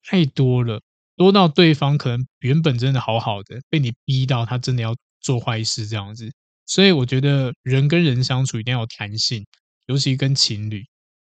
[0.04, 0.82] 太多了，
[1.16, 6.32] 多到对方可能原本真的好好的，被你逼到他真的要做坏事这样子。
[6.66, 9.46] 所以我觉得人跟人相处一定要有弹性，
[9.88, 10.84] 尤其跟情侣，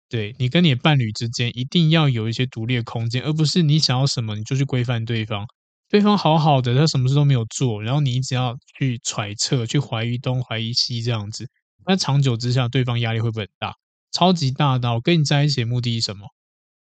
[0.09, 5.45] 对你跟你的伴侣之间一定要有一些独立的空间，而不是你想要什么你就去规范对方。
[5.89, 11.47] 对方好好的，他什么事都没有做，然后你只要去揣测、去怀疑东、怀疑西这样子，
[11.85, 13.75] 那长久之下，对方压力会不会很大？
[14.11, 14.99] 超级大到。
[14.99, 16.27] 跟你在一起的目的是什么？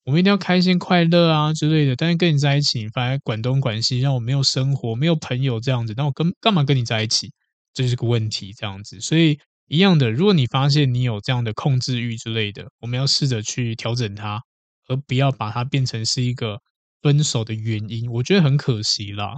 [0.04, 1.96] 我们一定要开心快乐啊之类的。
[1.96, 5.94] 但是跟你在一起，你反而管东管西，让我没有生活、没有朋友这样子。
[5.96, 7.32] 那我跟干嘛跟你在一起？
[7.74, 9.00] 这就是个问题，这样子。
[9.00, 9.38] 所以
[9.68, 14.42] 一样的，如果你发现你有这样的控制欲之类的，我们要试着去调整它，
[14.88, 16.60] 而不要把它变成是一个。
[17.04, 19.34] 分手的原因，我觉得很可惜啦。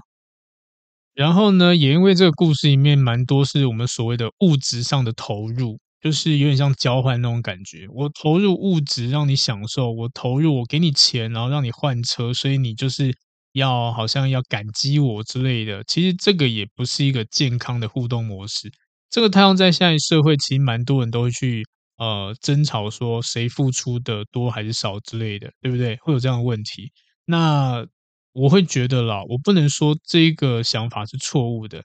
[1.13, 7.87] 然后呢，也因为这个故事里面蛮多是我们所谓的物质上的投入，就是有点像交换那种感觉。
[7.89, 13.15] 我投入物质让你享受，我投入我给你钱，然后让你换车，所以你就是
[13.53, 15.81] 要好像要感激我之类的。
[15.85, 18.69] 其实这个也不是一个健康的互动模式。
[19.09, 21.63] 这个太阳在现在社会，其实蛮多人都会去
[21.97, 25.95] 呃争吵说谁付出的多还是少之类的，对不对？
[26.01, 26.91] 会有这样的问题。
[27.25, 27.85] 那
[28.33, 31.81] 我会觉得啦，我不能说这个想法是错误的，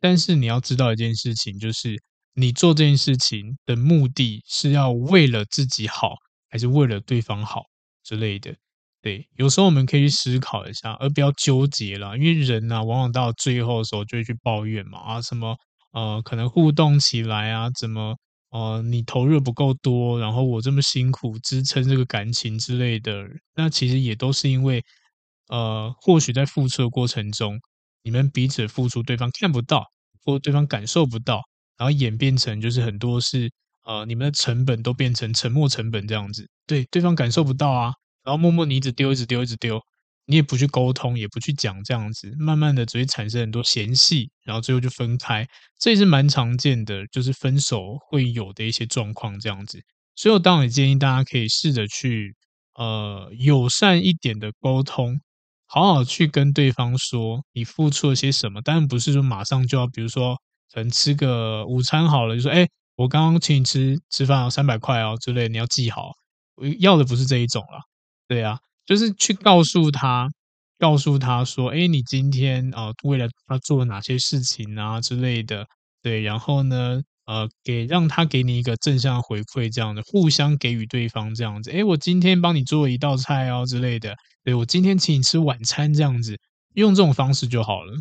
[0.00, 1.96] 但是你要知道一件事情，就是
[2.34, 6.14] 你做这件事情的目的是要为了自己好，
[6.50, 7.64] 还是为了对方好？
[8.02, 8.54] 之类的。
[9.02, 12.16] 对，有时候我们可以去思考一下，而不要纠结啦。
[12.16, 15.56] 因为人呐、往往到最后的时候就会去抱怨嘛，啊，什么
[15.92, 18.16] 呃，可能互动起来啊，怎么
[18.50, 24.84] 呃，你投入不够多，然后我这么辛苦支撑这个感情之类的，那其实也都是因为
[25.48, 27.58] 呃，或许在付出的过程中，
[28.04, 29.84] 你们彼此付出对方看不到，
[30.24, 31.42] 或对方感受不到，
[31.78, 33.50] 然后演变成就是很多是
[33.84, 37.92] 呃，你们的成本都变成沉没成本这样子，对，对方感受不到啊。
[38.24, 39.80] 然后默默你一直丢，一直丢，一直丢，
[40.26, 45.44] 你也不去沟通，也不去讲，这样子，慢慢的只会产生很多嫌隙，然后最后就分开，
[45.80, 49.80] 这也是蛮常见的，就是分手会有的一些状况这样子。
[50.14, 52.36] 所以我当然建议大家可以试着去，
[52.74, 55.20] 呃，友善一点的沟通，
[55.66, 60.38] 好好去跟对方说你付出了些什么，当然不是说马上就要，比如说
[60.72, 66.12] 可能吃个午餐好了，就说，哎，我刚刚请你吃吃饭哦，三百块哦之类，你要记好，
[66.56, 67.80] 我要的不是这一种啦。
[68.28, 70.28] 对啊，就是去告诉他，
[70.78, 75.66] 告诉他说，哎，你今天啊、呃，为了他做了哪些事情啊之类的，
[76.02, 86.38] 对，然后呢，呃，给让他给你一个正向回馈，这样的互相给予对方这样子，哎，我今天帮你做一道菜哦之类的，对，我今天请你吃晚餐这样子，
[86.74, 87.92] 用这种方式就好了，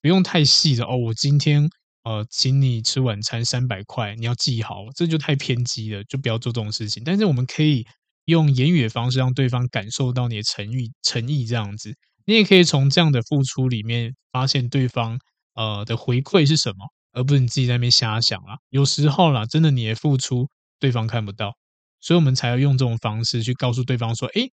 [0.00, 0.96] 不用太细的哦。
[0.96, 1.68] 我今天
[2.04, 7.02] 呃，请你吃晚餐三百块，你要记好，这就太偏激了，就不要做这种事情。
[7.04, 7.86] 但是我们可以。
[8.26, 11.92] 用言语的方式让对方感受到你的诚意，诚意这样子，
[12.24, 15.18] 你也可以从这样的付出里面发现对方
[15.54, 18.58] 呃的回馈是什么，而不是你自己在那边瞎想啦。
[18.70, 21.52] 有时候啦，真的你的付出对方看不到，
[22.00, 24.52] 所以我们才要用这种方式去告诉对方说：“诶，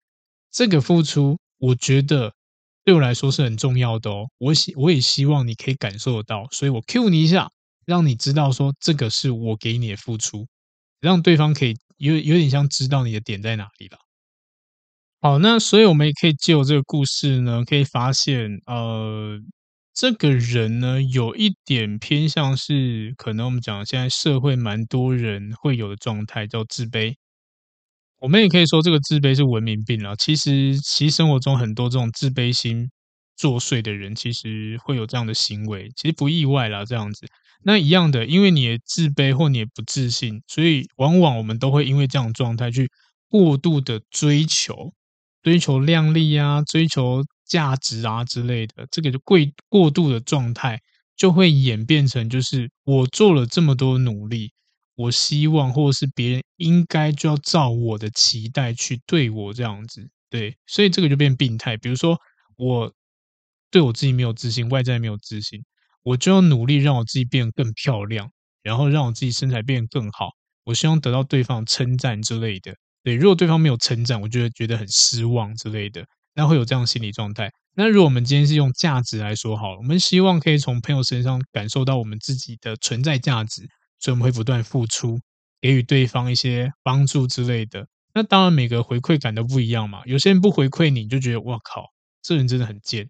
[0.52, 2.32] 这个付出我觉得
[2.86, 7.50] 对我来说是很重要的哦，我希我也希望你可以感受得到，所以我 cue 你一下，
[7.84, 10.46] 让你知道说这个是我给你的付出，
[11.00, 13.96] 让对方可以。”有有点像知道你的点在哪里了。
[15.22, 19.40] 好，那所以我们也可以借由这个故事呢，可以发现，呃，
[19.94, 27.16] 这个人呢，有一点偏向是可能我们讲现在社会蛮多人会有的状态，叫自卑。
[28.26, 30.16] 我们也可以说这个自卑是文明病了。
[30.16, 32.90] 其实，其实生活中很多这种自卑心
[33.36, 37.24] 作祟的人，其实会有这样的行为，其实不意外啦，这样子。
[37.62, 42.90] 那一样的，因为你也自卑或你也不自信，所以往往我们都会因为这样状态去
[43.28, 44.92] 过度的追求、
[45.44, 50.80] 追求靓丽啊、追求价值啊之类的，这个就过过度的状态
[51.16, 54.50] 就会演变成就是我做了这么多努力，
[54.96, 61.76] 我希望或者是别人应该就要照我的期待去对我这样子，对，所以这个就变病态。
[61.76, 62.18] 比如说
[62.56, 62.92] 我
[63.70, 65.62] 对我自己没有自信，外在没有自信。
[66.02, 68.30] 我就要努力让我自己变得更漂亮，
[68.62, 70.30] 然后让我自己身材变得更好。
[70.64, 72.74] 我希望得到对方称赞之类的。
[73.02, 76.06] 对，如果对方没有称赞，我就会觉得很失望之类的。
[76.34, 77.50] 那会有这样心理状态。
[77.74, 85.18] 那如果我们今天是用价值来说好了，我们希望可以从朋友身上感受到我们自己的存在价值，所以我们会不断付出，
[85.60, 87.86] 给予对方一些帮助之类的。
[88.14, 90.02] 那当然，每个回馈感都不一样嘛。
[90.06, 91.86] 有些人不回馈你，就觉得哇靠，
[92.22, 93.08] 这人真的很贱，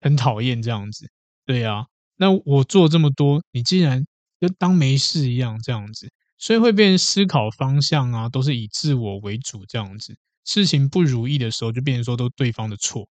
[0.00, 1.08] 很讨厌这样子。
[1.44, 1.86] 对呀。
[2.18, 4.06] 那我做这么多，你竟然
[4.40, 10.16] 就当没事一样这样子，所以会变成思考方向啊，都是以自我为主这样子。
[10.44, 13.06] 事情不如意的时候，就变成说都对方的错。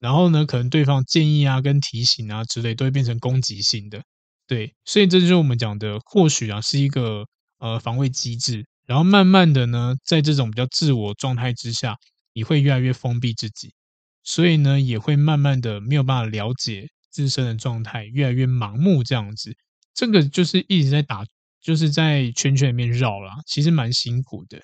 [0.00, 4.02] 然后呢，可能对方建议啊、跟提醒啊之类，都会变成攻击性的。
[4.50, 7.24] 对，所以这就是我们讲的，或许啊是一个
[7.60, 8.66] 呃防卫机制。
[8.84, 11.96] 然后慢慢的呢，在这种比较自我状态之下，
[12.32, 13.72] 你会越来越封闭自己，
[14.24, 16.88] 所以呢，也会慢慢的没有办法了解。
[17.12, 19.54] 自身的状态越来越盲目，这样子，
[19.94, 21.24] 这个就是一直在打，
[21.60, 24.60] 就是在圈圈里面绕啦，其实蛮辛苦的。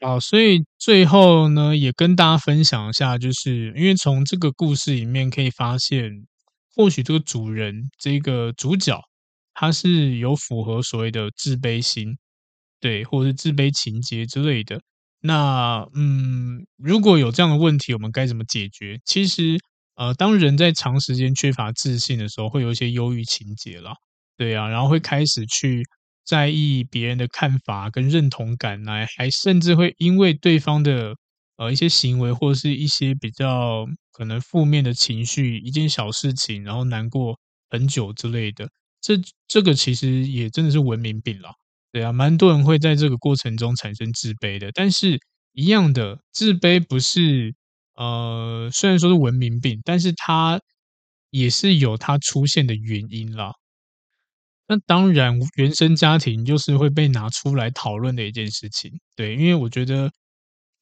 [0.00, 6.26] 好，所以最后呢，也跟大家分享一下，就是因为从这个故事里面可以发现，
[6.78, 8.98] 或许这个主人，这个主角，
[9.52, 12.16] 他是有符合所谓的自卑心，
[12.78, 14.80] 对，或者是自卑情结之类的。
[15.20, 18.98] 那嗯，如果有这样的问题，我们该怎么解决？
[19.04, 19.58] 其实。
[19.98, 23.92] 呃，当人在长时间缺乏自信的时候，会有一些忧郁情节啦，
[24.36, 25.82] 对啊，然后会开始去
[26.24, 31.16] 在意别人的看法跟认同感，来还甚至会因为对方的
[31.58, 37.38] 呃一些行为或者是一些比较可能负面的情绪，一件小事情，然后难过
[37.68, 38.70] 很久之类的，
[39.02, 39.14] 这
[39.46, 41.52] 这个其实也真的是文明病啦，
[41.92, 45.20] 对啊，蛮多人会在这个过程中产生自卑的，但是
[45.52, 47.54] 一样的，自卑不是。
[48.00, 50.60] 呃，虽然说是文明病，但是它
[51.30, 53.50] 也是有它出现的原因啦。
[54.68, 58.92] 那当然，原生家庭就是会被拿出来讨论的一件事情。
[59.16, 60.12] 对，因为我觉得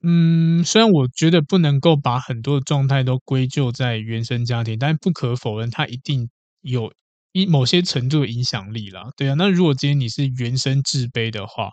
[0.02, 6.28] 嗯，虽然我觉得不能够把很多的状态都归咎在原生家庭，但不可否认，它一定
[6.60, 6.92] 有
[7.32, 9.04] 一某些程度的影响力啦。
[9.16, 11.70] 对啊，那如果今天你是原生自卑的话，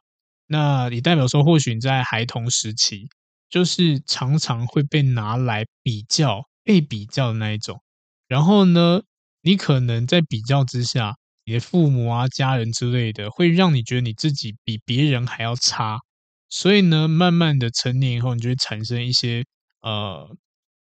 [0.48, 3.08] 那你代表说，或许你在孩童时期，
[3.50, 7.82] 就是常常会被拿来比较、被比较的那一种。
[8.28, 9.02] 然后呢，
[9.42, 11.16] 你可能在比较之下，
[11.46, 16.00] 你的父母啊、家人之类的，会让你觉得你自己比别人还要差。
[16.56, 19.44] 所以呢，慢慢的成年以后，你就会产生一些
[19.82, 20.38] 呃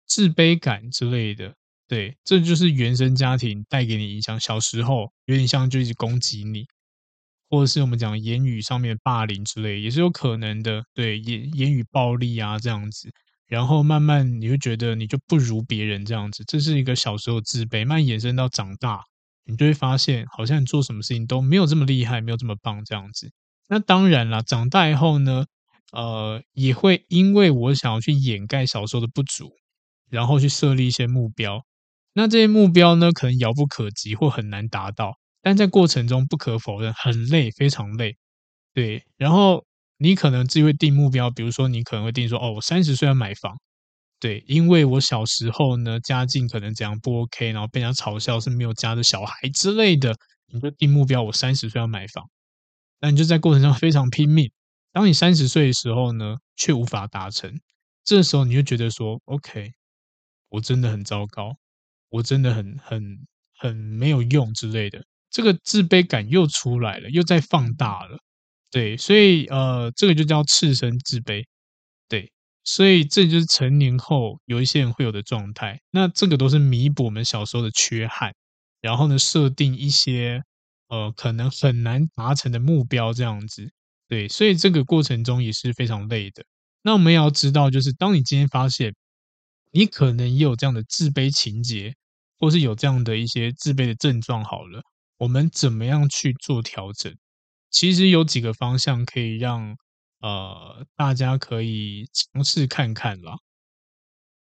[0.09, 1.55] 自卑感之类的。
[1.87, 4.41] 对，这就是原生家庭带给你影响。
[4.41, 6.65] 小时候有点像就一直攻击你，
[7.49, 10.83] 或者是我们讲言语上面的霸凌之类，也是有可能的。
[10.95, 13.09] 对，言言语暴力啊这样子，
[13.47, 19.05] 然后慢慢你会觉得你就不如别人这样子，这是一个小时候自卑，慢慢延伸到长大，
[19.45, 23.31] 你就会发现好像你做什么事情都没有这么厉害，没有这么棒这样子。
[23.73, 25.47] 那当然啦，长大以后呢，
[25.93, 29.51] 呃，也会因为我想要去掩盖小时候的不足，
[30.11, 31.65] 然后去设立一些目标。
[32.13, 38.15] 那这些目标呢，可能遥不可及或很难达到，但在过程中不可否认很累，非常累。
[38.75, 39.65] 对，然后
[39.97, 43.57] 你可能自己会定目标，比如说你可能会定说，哦，我三十岁要买房。
[44.21, 50.15] 对，因为我小时候呢，家境可能怎样不 OK，然后被人家嘲笑是没有家的小孩之类的，
[50.53, 52.29] 你就定目标，我三十岁要买房。
[53.03, 54.53] 那你就在过程中非常拼命。
[54.93, 57.61] 当你三十岁的时候呢，却无法达成，
[58.05, 59.73] 这时候你就觉得说：“OK，
[60.51, 61.57] 我真的很糟糕，
[62.11, 63.27] 我真的很很
[63.59, 68.21] 很没有用之类的。”这个自卑感又出来了，又在放大了。
[68.71, 71.45] 对，所以呃，这个就叫次生自卑。
[72.09, 72.31] 对，
[72.63, 75.81] 所以这就是成年后有一些人会有的状态。
[75.91, 78.33] 那这个都是弥补我们小时候的缺憾，
[78.81, 80.45] 然后呢，设定一些。
[80.93, 83.67] 呃，可能很难达成的目标这样子，
[84.09, 86.45] 对，所以这个过程中也是非常累的。
[86.83, 88.95] 那我们也要知道，就是当你今天发现
[89.71, 91.95] 你可能也有这样的自卑情结，
[92.39, 94.83] 或是有这样的一些自卑的症状，好了，
[95.17, 97.11] 我们怎么样去做调整？
[97.71, 99.75] 其实有几个方向可以让
[100.21, 103.33] 呃大家可以尝试看看啦。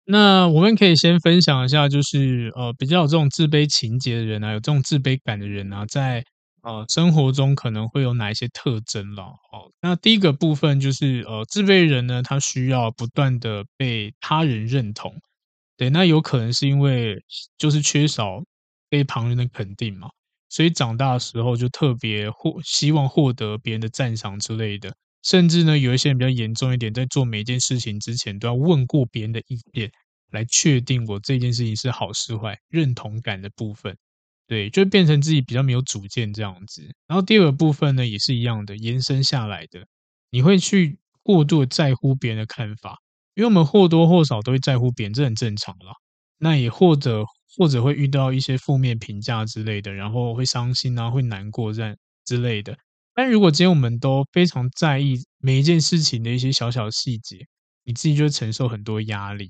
[0.05, 6.23] 那我们可以先分享一下，就是呃比较有这种自卑情节的人啊，有这种自卑感的人啊，在
[6.67, 9.23] 呃，生活中可能会有哪一些特征了？
[9.23, 15.15] 哦，那第一个部分就是呃，自卑人呢，他需要不断的被他人认同，
[15.77, 17.23] 对，那有可能是因为
[17.57, 18.43] 就是缺少
[18.89, 20.09] 被旁人的肯定嘛，
[20.49, 24.93] 所以长大的时候就特别获希望获得别人的赞赏之类的，
[25.23, 29.89] 甚至呢，有一些人比较严重一点，在做每件事情之前都要问过别人的意见，
[30.31, 33.97] 来确定我这件事情是好是坏，认同感的部分。
[34.47, 36.81] 对，就变成自己比较没有主见这样子。
[37.05, 39.85] 然后第二个部分呢，也是一样的，延伸下来的，
[40.29, 42.97] 你会去过度在乎别人的看法，
[43.35, 45.91] 因为我们或多或少都会在乎别人，这很正常啦。
[46.37, 47.25] 那也或者
[47.57, 52.77] 或者会遇到一些负面评价之类的，然后会伤心啊，会难过这样之类的。
[53.13, 57.45] 但如果今天我们都非常在意每一件事情的一些小小细节，
[57.83, 59.49] 你自己就会承受很多压力。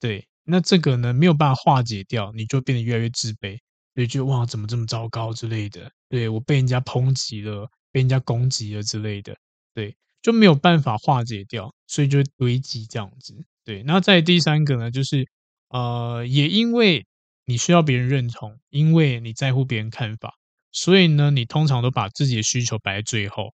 [0.00, 3.58] 对，那这个呢，没有办法化解掉，你就变得越来越自卑。
[3.98, 5.90] 所以就哇，怎么这么糟糕之类的？
[6.08, 9.36] 对，我被人家抨击了，被人家攻击了之类的，
[9.74, 13.34] 对，就没有办法化解掉，所以就堆积这样子。
[13.64, 15.28] 对，那在第三个呢，就是
[15.70, 17.04] 呃，也因为
[17.44, 20.32] 你需要别人认同，因为你在乎别人看法，
[20.70, 23.52] 所以呢，你通常都把自己的需求摆在最后，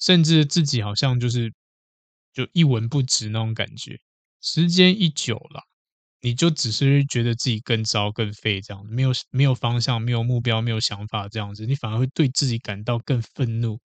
[0.00, 1.52] 甚至自己好像就是
[2.32, 4.00] 就一文不值那种感觉。
[4.40, 5.64] 时间一久了。
[6.26, 13.78] 你就只是觉得自己更糟、更废这样，没有没有方向、没有目标、没有想法这样子，你反而会对自己感到更愤怒、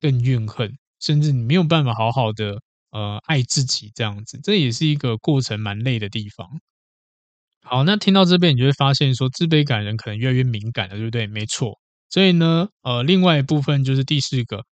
[0.00, 2.58] 更怨恨，甚至你没有办法好好的
[2.90, 6.48] 呃爱自己这样子，这也是一个过程蛮累的地方。
[7.62, 11.28] 好，那听到这边，你就会发现说，自卑感人可能越来越敏感了，对不对？
[11.28, 11.78] 没错。
[12.10, 14.64] 所以呢，呃，另外一部分就是第四个，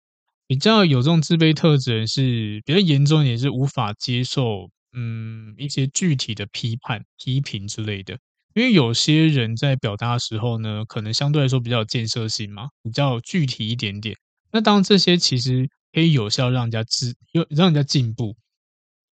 [0.47, 4.71] 比较有这种自卑特质人是比较严重，也是无法接受。
[4.93, 8.19] 嗯，一些具体的批判、批评之类的，
[8.55, 14.17] 因为有些人在表达的时候呢，可能相对来说比较有建设性嘛，比较具体一点点。
[14.53, 17.15] 那当这些其实可以有效让人家自，
[17.51, 18.37] 让人家进步，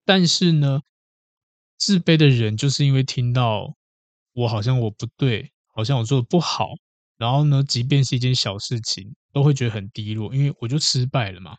[0.04, 0.80] 但是呢，
[1.78, 3.74] 自卑的人就是因为听到
[4.32, 6.70] 我好像我不对，好像我做的不好，
[7.18, 11.56] 然后呢，即便是一件小事情，都会觉得很低落，因为我就失败了嘛，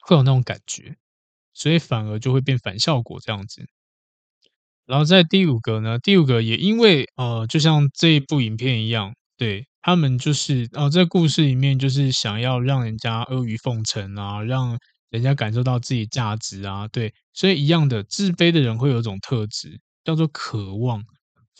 [0.00, 0.96] 会有那种感觉。
[1.58, 3.66] 所以反而就会变反效果这样子，
[4.86, 14.78] 然后在第五个呢，第五个也因为呃，就像这一部影片一样，对，他们就是哦，在故事里面就是想要让人家阿谀奉承啊，让
[15.10, 21.02] 人家感受到自己价值啊，对，所以一样的，自卑的人会有一种特质，叫做渴望，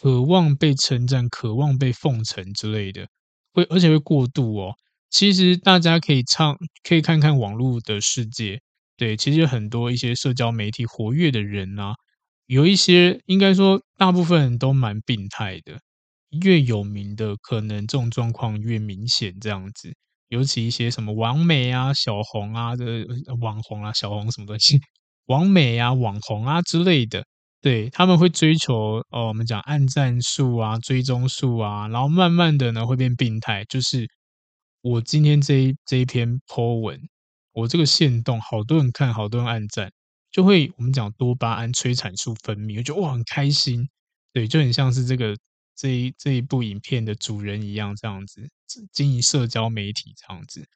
[0.00, 3.06] 渴望被称赞，渴望被奉承之类的，
[3.52, 4.74] 会而且会过度哦。
[5.10, 8.60] 其实大家可以唱，可以看看网络的世界，
[8.98, 11.94] 对，其实有很多一些社交媒体活跃的人啊，
[12.46, 15.80] 有一些应该说大部分人都蛮病态的，
[16.42, 19.94] 越有名的可能这种状况越明显，这样子。
[20.30, 22.84] 尤其一些什么网美啊、小红啊的
[23.40, 24.78] 网红啊、小红什么东西，
[25.26, 27.24] 网美啊、网红啊之类的，
[27.62, 33.64] 对，他们会追求哦，我们讲按赞数啊、追踪数啊，然后慢慢的呢会变病态。
[33.70, 34.06] 就是
[34.82, 37.00] 我今天这一这一篇 po 文，
[37.60, 39.90] 我这个线动好多人看，好多人按赞，
[40.30, 43.88] 就会我们讲多巴胺催产素分泌，我觉得哇很开心，
[44.32, 45.36] 对，就很像是这个。
[45.80, 48.42] 这一这一部影片的主人一样，这样子
[48.92, 50.66] 经营社交媒体，这样子，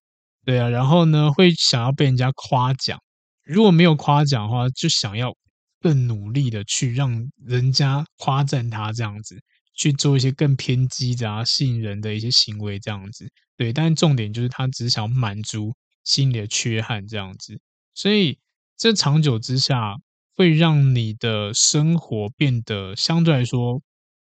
[0.45, 2.97] 对啊，然后呢，会想要被人家夸奖，
[3.43, 5.37] 如果没有夸奖的话，就想要
[5.80, 9.37] 更努力的去让人家夸赞他，这样子
[9.74, 15.74] 去做一些更偏激的啊、吸引人的一些行为，这样子，对，但是重点就是他只想满足
[16.05, 17.61] 心里的缺憾，这样子，
[17.94, 18.38] 所以
[18.76, 19.96] 这长久之下
[20.34, 23.82] 会让你的生活变得相对来说。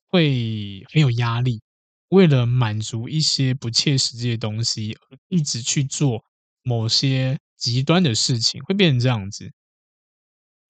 [0.07, 1.61] 会很有压力，
[2.09, 4.95] 为了满足一些不切实际的东西，
[5.28, 6.23] 一直去做
[6.63, 9.51] 某些极端的事情，会变成这样子。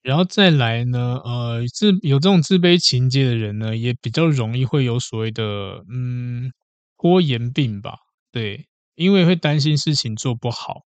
[0.02, 6.52] 然后再来呢，呃，自有这种自卑情结的人呢，也比较容易会有所谓的嗯
[6.98, 7.96] 拖延病吧？
[8.32, 10.82] 对，因为会担心事情做不好，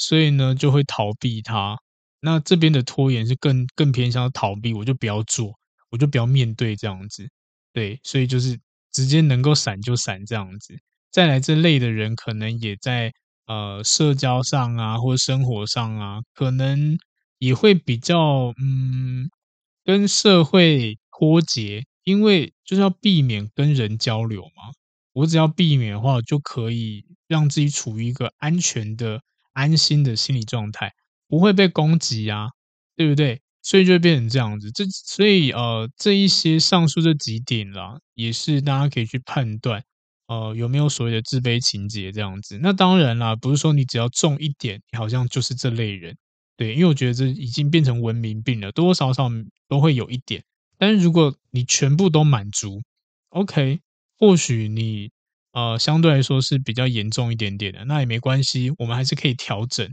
[0.00, 1.78] 所以呢就会逃避它。
[2.20, 5.52] 那这边的拖延是更更偏向逃避，我就不要做，
[5.90, 7.28] 我就不要面对这样子。
[7.72, 8.58] 对，所以就是
[8.92, 10.74] 直接能够闪就闪这样子。
[11.10, 13.12] 再来这类的人，可能也在
[13.46, 16.98] 呃社交上啊，或生活上啊，可能
[17.38, 19.30] 也会比较嗯
[19.84, 24.72] 跟社会脱节，因为就是要避免跟人交流嘛。
[25.12, 29.20] 我只要避免的话，就可以让自己处于一个安全的、
[29.60, 30.94] 安心的心理状态，
[31.28, 32.48] 不会被攻击啊，
[32.96, 33.42] 对不对？
[33.62, 39.84] 所以就会变成这样子，这所以呃，这一些上述这几点啦，也是大家可以去判断，
[40.28, 42.58] 呃，有没有所谓的自卑情结这样子。
[42.62, 46.16] 那当然啦，不是说你只要重一点，你好像就是这类人，
[46.56, 49.28] 对，因为我觉得这已经变成文明病了，多多少少
[49.68, 50.42] 都会有一点。
[50.78, 52.80] 但是如果你全部都满足
[53.28, 53.80] ，OK，
[54.16, 55.10] 或许你
[55.52, 59.88] 呃相对来说是比较严重一点点的，那也没关系，我们还是可以调整。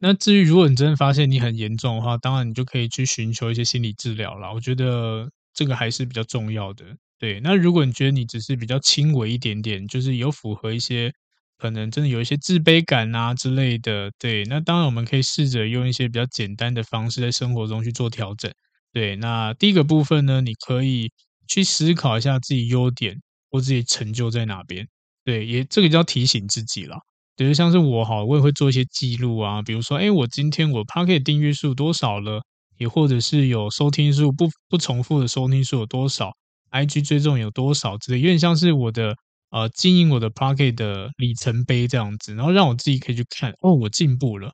[0.00, 4.52] 那至于如果你真的发现你很严重的话，当然你就可以去寻求一些心理治疗了。
[4.54, 6.84] 我觉得这个还是比较重要的。
[7.18, 11.12] 对，那如果你觉得你只是比较轻微一点点，就是有符合一些
[11.58, 18.52] 可能真的有一些自卑感啊之类的，对，那当然我们可以试着用一些比较简单的方式在生活中去做调整。
[18.92, 21.10] 对，那第一个部分呢，你可以
[21.48, 23.20] 去思考一下自己优点
[23.50, 24.86] 或自己成就在哪边。
[25.24, 26.96] 对，也这个叫提醒自己了。
[27.36, 32.42] 比如像是我哈，我也会做一些记录啊，比如说，哎，我今天我 Podcast 订阅数多少了，
[32.78, 36.32] 也或者是有收听数不不重复的收听数有多少
[36.72, 39.14] ，IG 追踪有多少之类，有点像是我的
[39.50, 44.50] 呃经营我的 Podcast 的里程碑这样子，然后让我自己可以去看，哦，我进步了，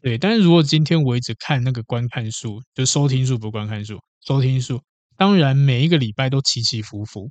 [0.00, 0.16] 对。
[0.16, 4.80] 但是如果今天我一直看那个观看数，就收听数不观看数，收听数，
[5.16, 7.28] 当然每一个礼拜都起起伏伏，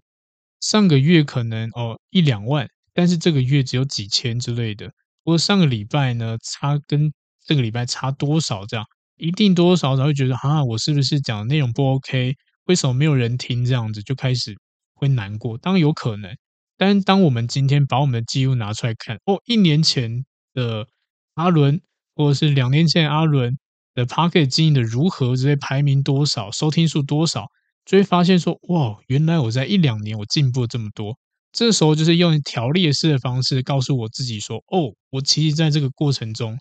[0.59, 2.67] 上个月可能哦一两万。
[2.93, 4.87] 但是这个月只有几千之类的，
[5.23, 7.13] 不过上个礼拜呢，差跟
[7.45, 8.65] 这个礼拜差多少？
[8.65, 8.83] 这样
[9.17, 12.35] 一定多多少少会觉得，啊，我是不是讲的内容不 OK？
[12.65, 13.63] 为什么没有人听？
[13.63, 14.57] 这样子就开始
[14.95, 15.59] 会难过。
[15.59, 16.35] 当然有可能，
[16.75, 20.87] 但是当我们今天把我们的记录拿出来看，哦，一年前的
[21.35, 21.79] 阿伦，
[22.15, 23.59] 或者是两年前阿伦
[23.93, 27.45] 的 Podcast 经营的如何，这些排名多少，收听数多少，
[27.87, 31.17] 就会发现说，哇，原来我在一两年我进步了这么多。
[31.53, 36.59] 这时候就是用条列式的方式告诉我自己说：“哦，我其实在这个过程中，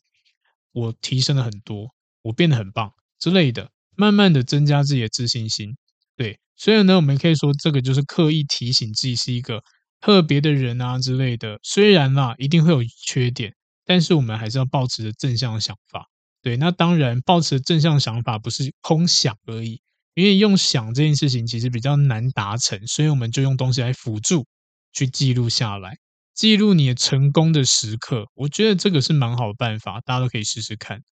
[0.72, 1.88] 我提升了很多，
[2.22, 5.76] 我变得很棒之类的，慢慢的增加自己的自信心。”
[6.16, 9.60] 对，所以呢，我们可以说这个就是刻意提醒自己是一个
[10.00, 11.58] 特别的人啊之类的。
[11.64, 13.52] 虽然啦，一定会有缺点，
[13.84, 16.06] 但是我们还是要抱持着正向的想法。
[16.40, 19.80] 对，那当然，抱持正向想法不是空想而已，
[20.16, 24.44] 因为用想这件事情其实比较难达成，所以我们就用东西来辅助。
[24.92, 25.98] 去记录下来，
[26.34, 31.02] 记录你的成功的时刻，我觉得这个是蛮好的办法，大家都可以试试看。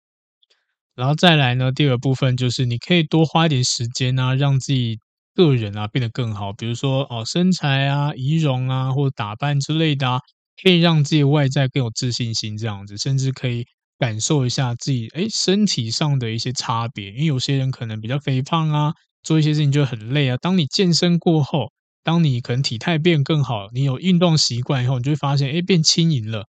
[0.94, 4.98] 然后再来呢，第二部分就是你可以多花一点时间啊，让自己
[5.34, 10.20] 个人啊变得更好，比如说哦身材啊、仪容啊或打扮之类的啊，
[10.62, 13.66] 可以让自己外在更有自信心，这样子，甚至可以
[13.98, 18.92] 感受一下自己哎身体上的一些差别，因为有些人可能比较肥胖啊，
[19.22, 20.36] 做一些事情就很累啊。
[20.38, 21.72] 当你健身过后，
[22.02, 26.46] 当你可能体态变更好，你有运动习惯以后，你就会发现哎变轻盈了，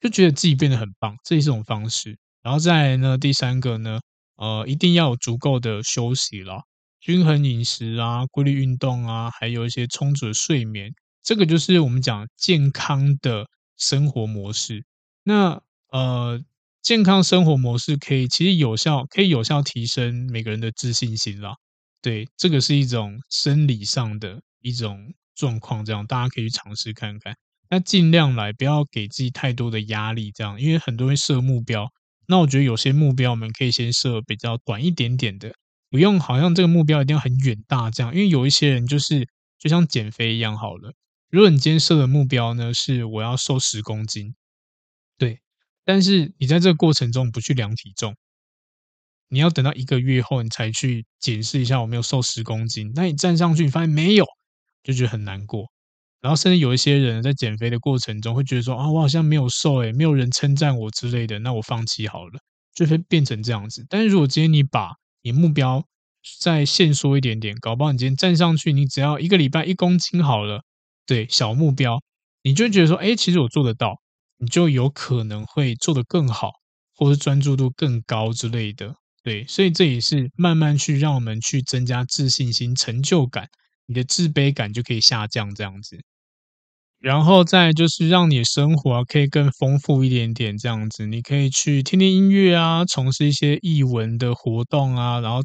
[0.00, 2.18] 就觉得自己变得很棒，这是一种方式。
[2.42, 4.00] 然后再呢，第三个呢，
[4.36, 6.62] 呃，一定要有足够的休息啦，
[7.00, 10.92] 均衡饮食啊，规律运动啊，还有一些充足的睡眠，
[11.22, 13.46] 这个就是我们讲健康的
[13.76, 14.84] 生活模式。
[15.22, 16.42] 那呃。
[16.88, 21.52] 健康生活模式可以其实有效，可以有效提升每个人的自信心啦。
[22.00, 27.34] 对，这个是一种生理上的一种状况，这样大家可以去尝试看看。
[27.68, 31.86] 那尽量来不要给自己太多的压力，这样，因为很多人设目标。
[32.26, 35.52] 那我觉得有些目标我们可以先设比较短一点点的，
[35.90, 38.14] 不用好像这个目标一定要很远大这样。
[38.14, 39.28] 因为有一些人就是
[39.58, 40.94] 就像减肥一样好了，
[41.28, 44.34] 如果你今天设的目标呢是我要瘦十公斤，
[45.88, 48.14] 但是你在这个过程中不去量体重，
[49.30, 52.92] 你要等到一个月后你才去检视一下我没有瘦十公斤。
[52.94, 54.26] 那你站上去你发现没有，
[54.82, 55.64] 就觉得很难过。
[56.20, 62.38] 然后甚至有一些人在减肥的过程中会觉得说啊，我好像没有瘦诶，没有人称赞我之类的，那我放弃好了，
[62.74, 63.86] 就会变成这样子。
[63.88, 64.90] 但是如果今天你把
[65.22, 65.82] 你目标
[66.38, 70.64] 再限缩一点点，搞不好你今天站上去，你只要一个礼拜一公斤好了，
[71.06, 72.02] 对，小目标，
[72.42, 73.98] 你就觉得说，哎，其实我做得到。
[74.38, 76.50] 你就有可能会做得更好，
[76.96, 83.48] 或是专注度更高之类的，对，所以这也是慢慢去让我们去增加自信心、成就感，
[83.86, 85.98] 你的自卑感就可以下降这样子。
[87.00, 95.42] 然后再就是让你生活可以更丰富一点点这样子，你可以去听听音乐啊，从事一些艺文的活动啊，然后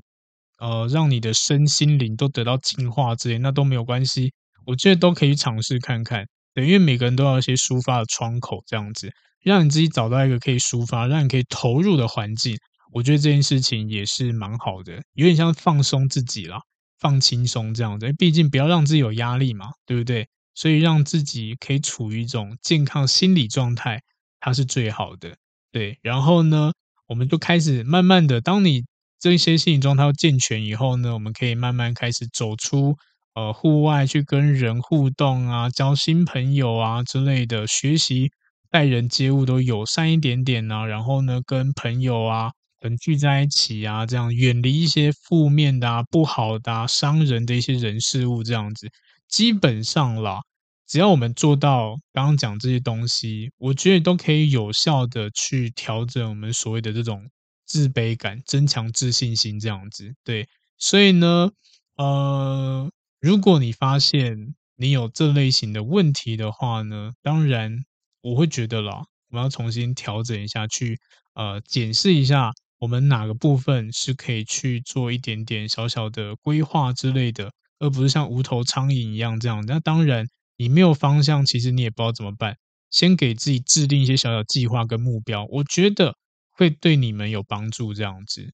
[0.59, 4.33] 呃，让你的身心灵都得到净化之类，那都没有关系，
[4.65, 6.25] 我觉得都可以尝试看看。
[6.53, 12.57] 对，因为每个人都要一些抒发的窗口，这样子让你自己找到一个可以抒发、让你可以投入的环境，
[12.91, 16.59] 我觉得这件事情也是蛮好的，有点像放松自己啦，
[16.99, 18.13] 放轻松这样子。
[18.13, 20.27] 毕竟不要让自己有压力嘛，对不对？
[20.55, 23.99] 所以让自己可以处于一种健康心理状态，
[24.39, 25.35] 它是最好的。
[25.71, 26.71] 对，然后呢，
[27.07, 28.83] 我们就开始慢慢的，当你
[29.19, 32.95] 这些心理状态健全以后呢，我们可以慢慢开始走出。
[33.35, 38.31] 呃，户外去跟人互动啊，交新朋友啊之类的，学习
[38.69, 40.85] 待人接物都友善一点点啊。
[40.85, 48.87] 然后呢，跟朋友啊，等聚在一起啊，这样远离一些负面的啊、不好的啊、伤人的一些人事物，这样子，
[49.27, 50.41] 基本上啦，
[50.87, 57.27] 只要我们做到刚刚讲这些东西，我觉得都可以有效的去调整我们所谓的这种
[57.65, 60.13] 自卑感，增强自信心，这样子。
[60.23, 61.49] 对，所以呢，
[61.97, 62.91] 呃。
[63.23, 67.71] 如果你发现你有这类型的问题的话呢，当然
[68.19, 70.99] 我会觉得啦，我们要重新调整一下，去
[71.33, 77.49] 呃检视一下我们哪个部分是可以去做一点点小小的规划之类的，
[77.79, 79.63] 而不是像无头苍蝇一样这样。
[79.67, 82.57] 那当然，你没有方向，其实你也不知道怎么办。
[82.91, 86.13] 先给自己制定一些小小计划跟目标，我觉得
[86.51, 87.93] 会对你们有帮助。
[87.93, 88.51] 这样子，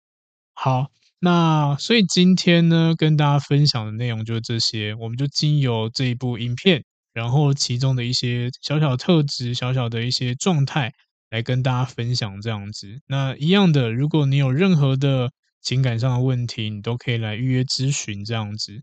[0.54, 0.92] 好。
[1.22, 4.96] 那所以今天呢，跟大家分享的内容就是这些。
[4.96, 10.94] 我们就经由这一部影片，然后其中的一些小小特质、小小的一些状态，
[11.30, 13.02] 来跟大家分享这样子。
[13.08, 18.82] 那一样的，如果你有任何的情感上的问题，你都可以来预约咨询这样子。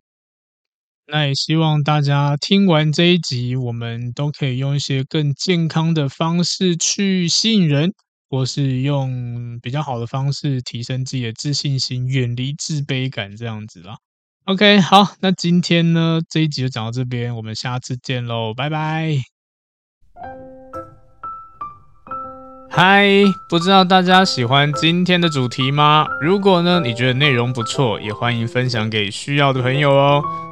[1.07, 7.95] 那也希望大家听完这一集，我们都可以用一些更健康的方式去吸引人。
[8.29, 13.97] 或是用比较好的方式提升自己的自信心，远离自卑感，这样子啦。
[14.47, 19.16] OK，好，那今天呢，这一集就讲到这边，我们下次见喽，拜拜。
[22.70, 23.09] 嗨，
[23.49, 26.07] 不知道大家喜欢今天的主题吗？
[26.20, 30.22] 如果呢，你觉得内容不错，也欢迎分享给需要的朋友哦。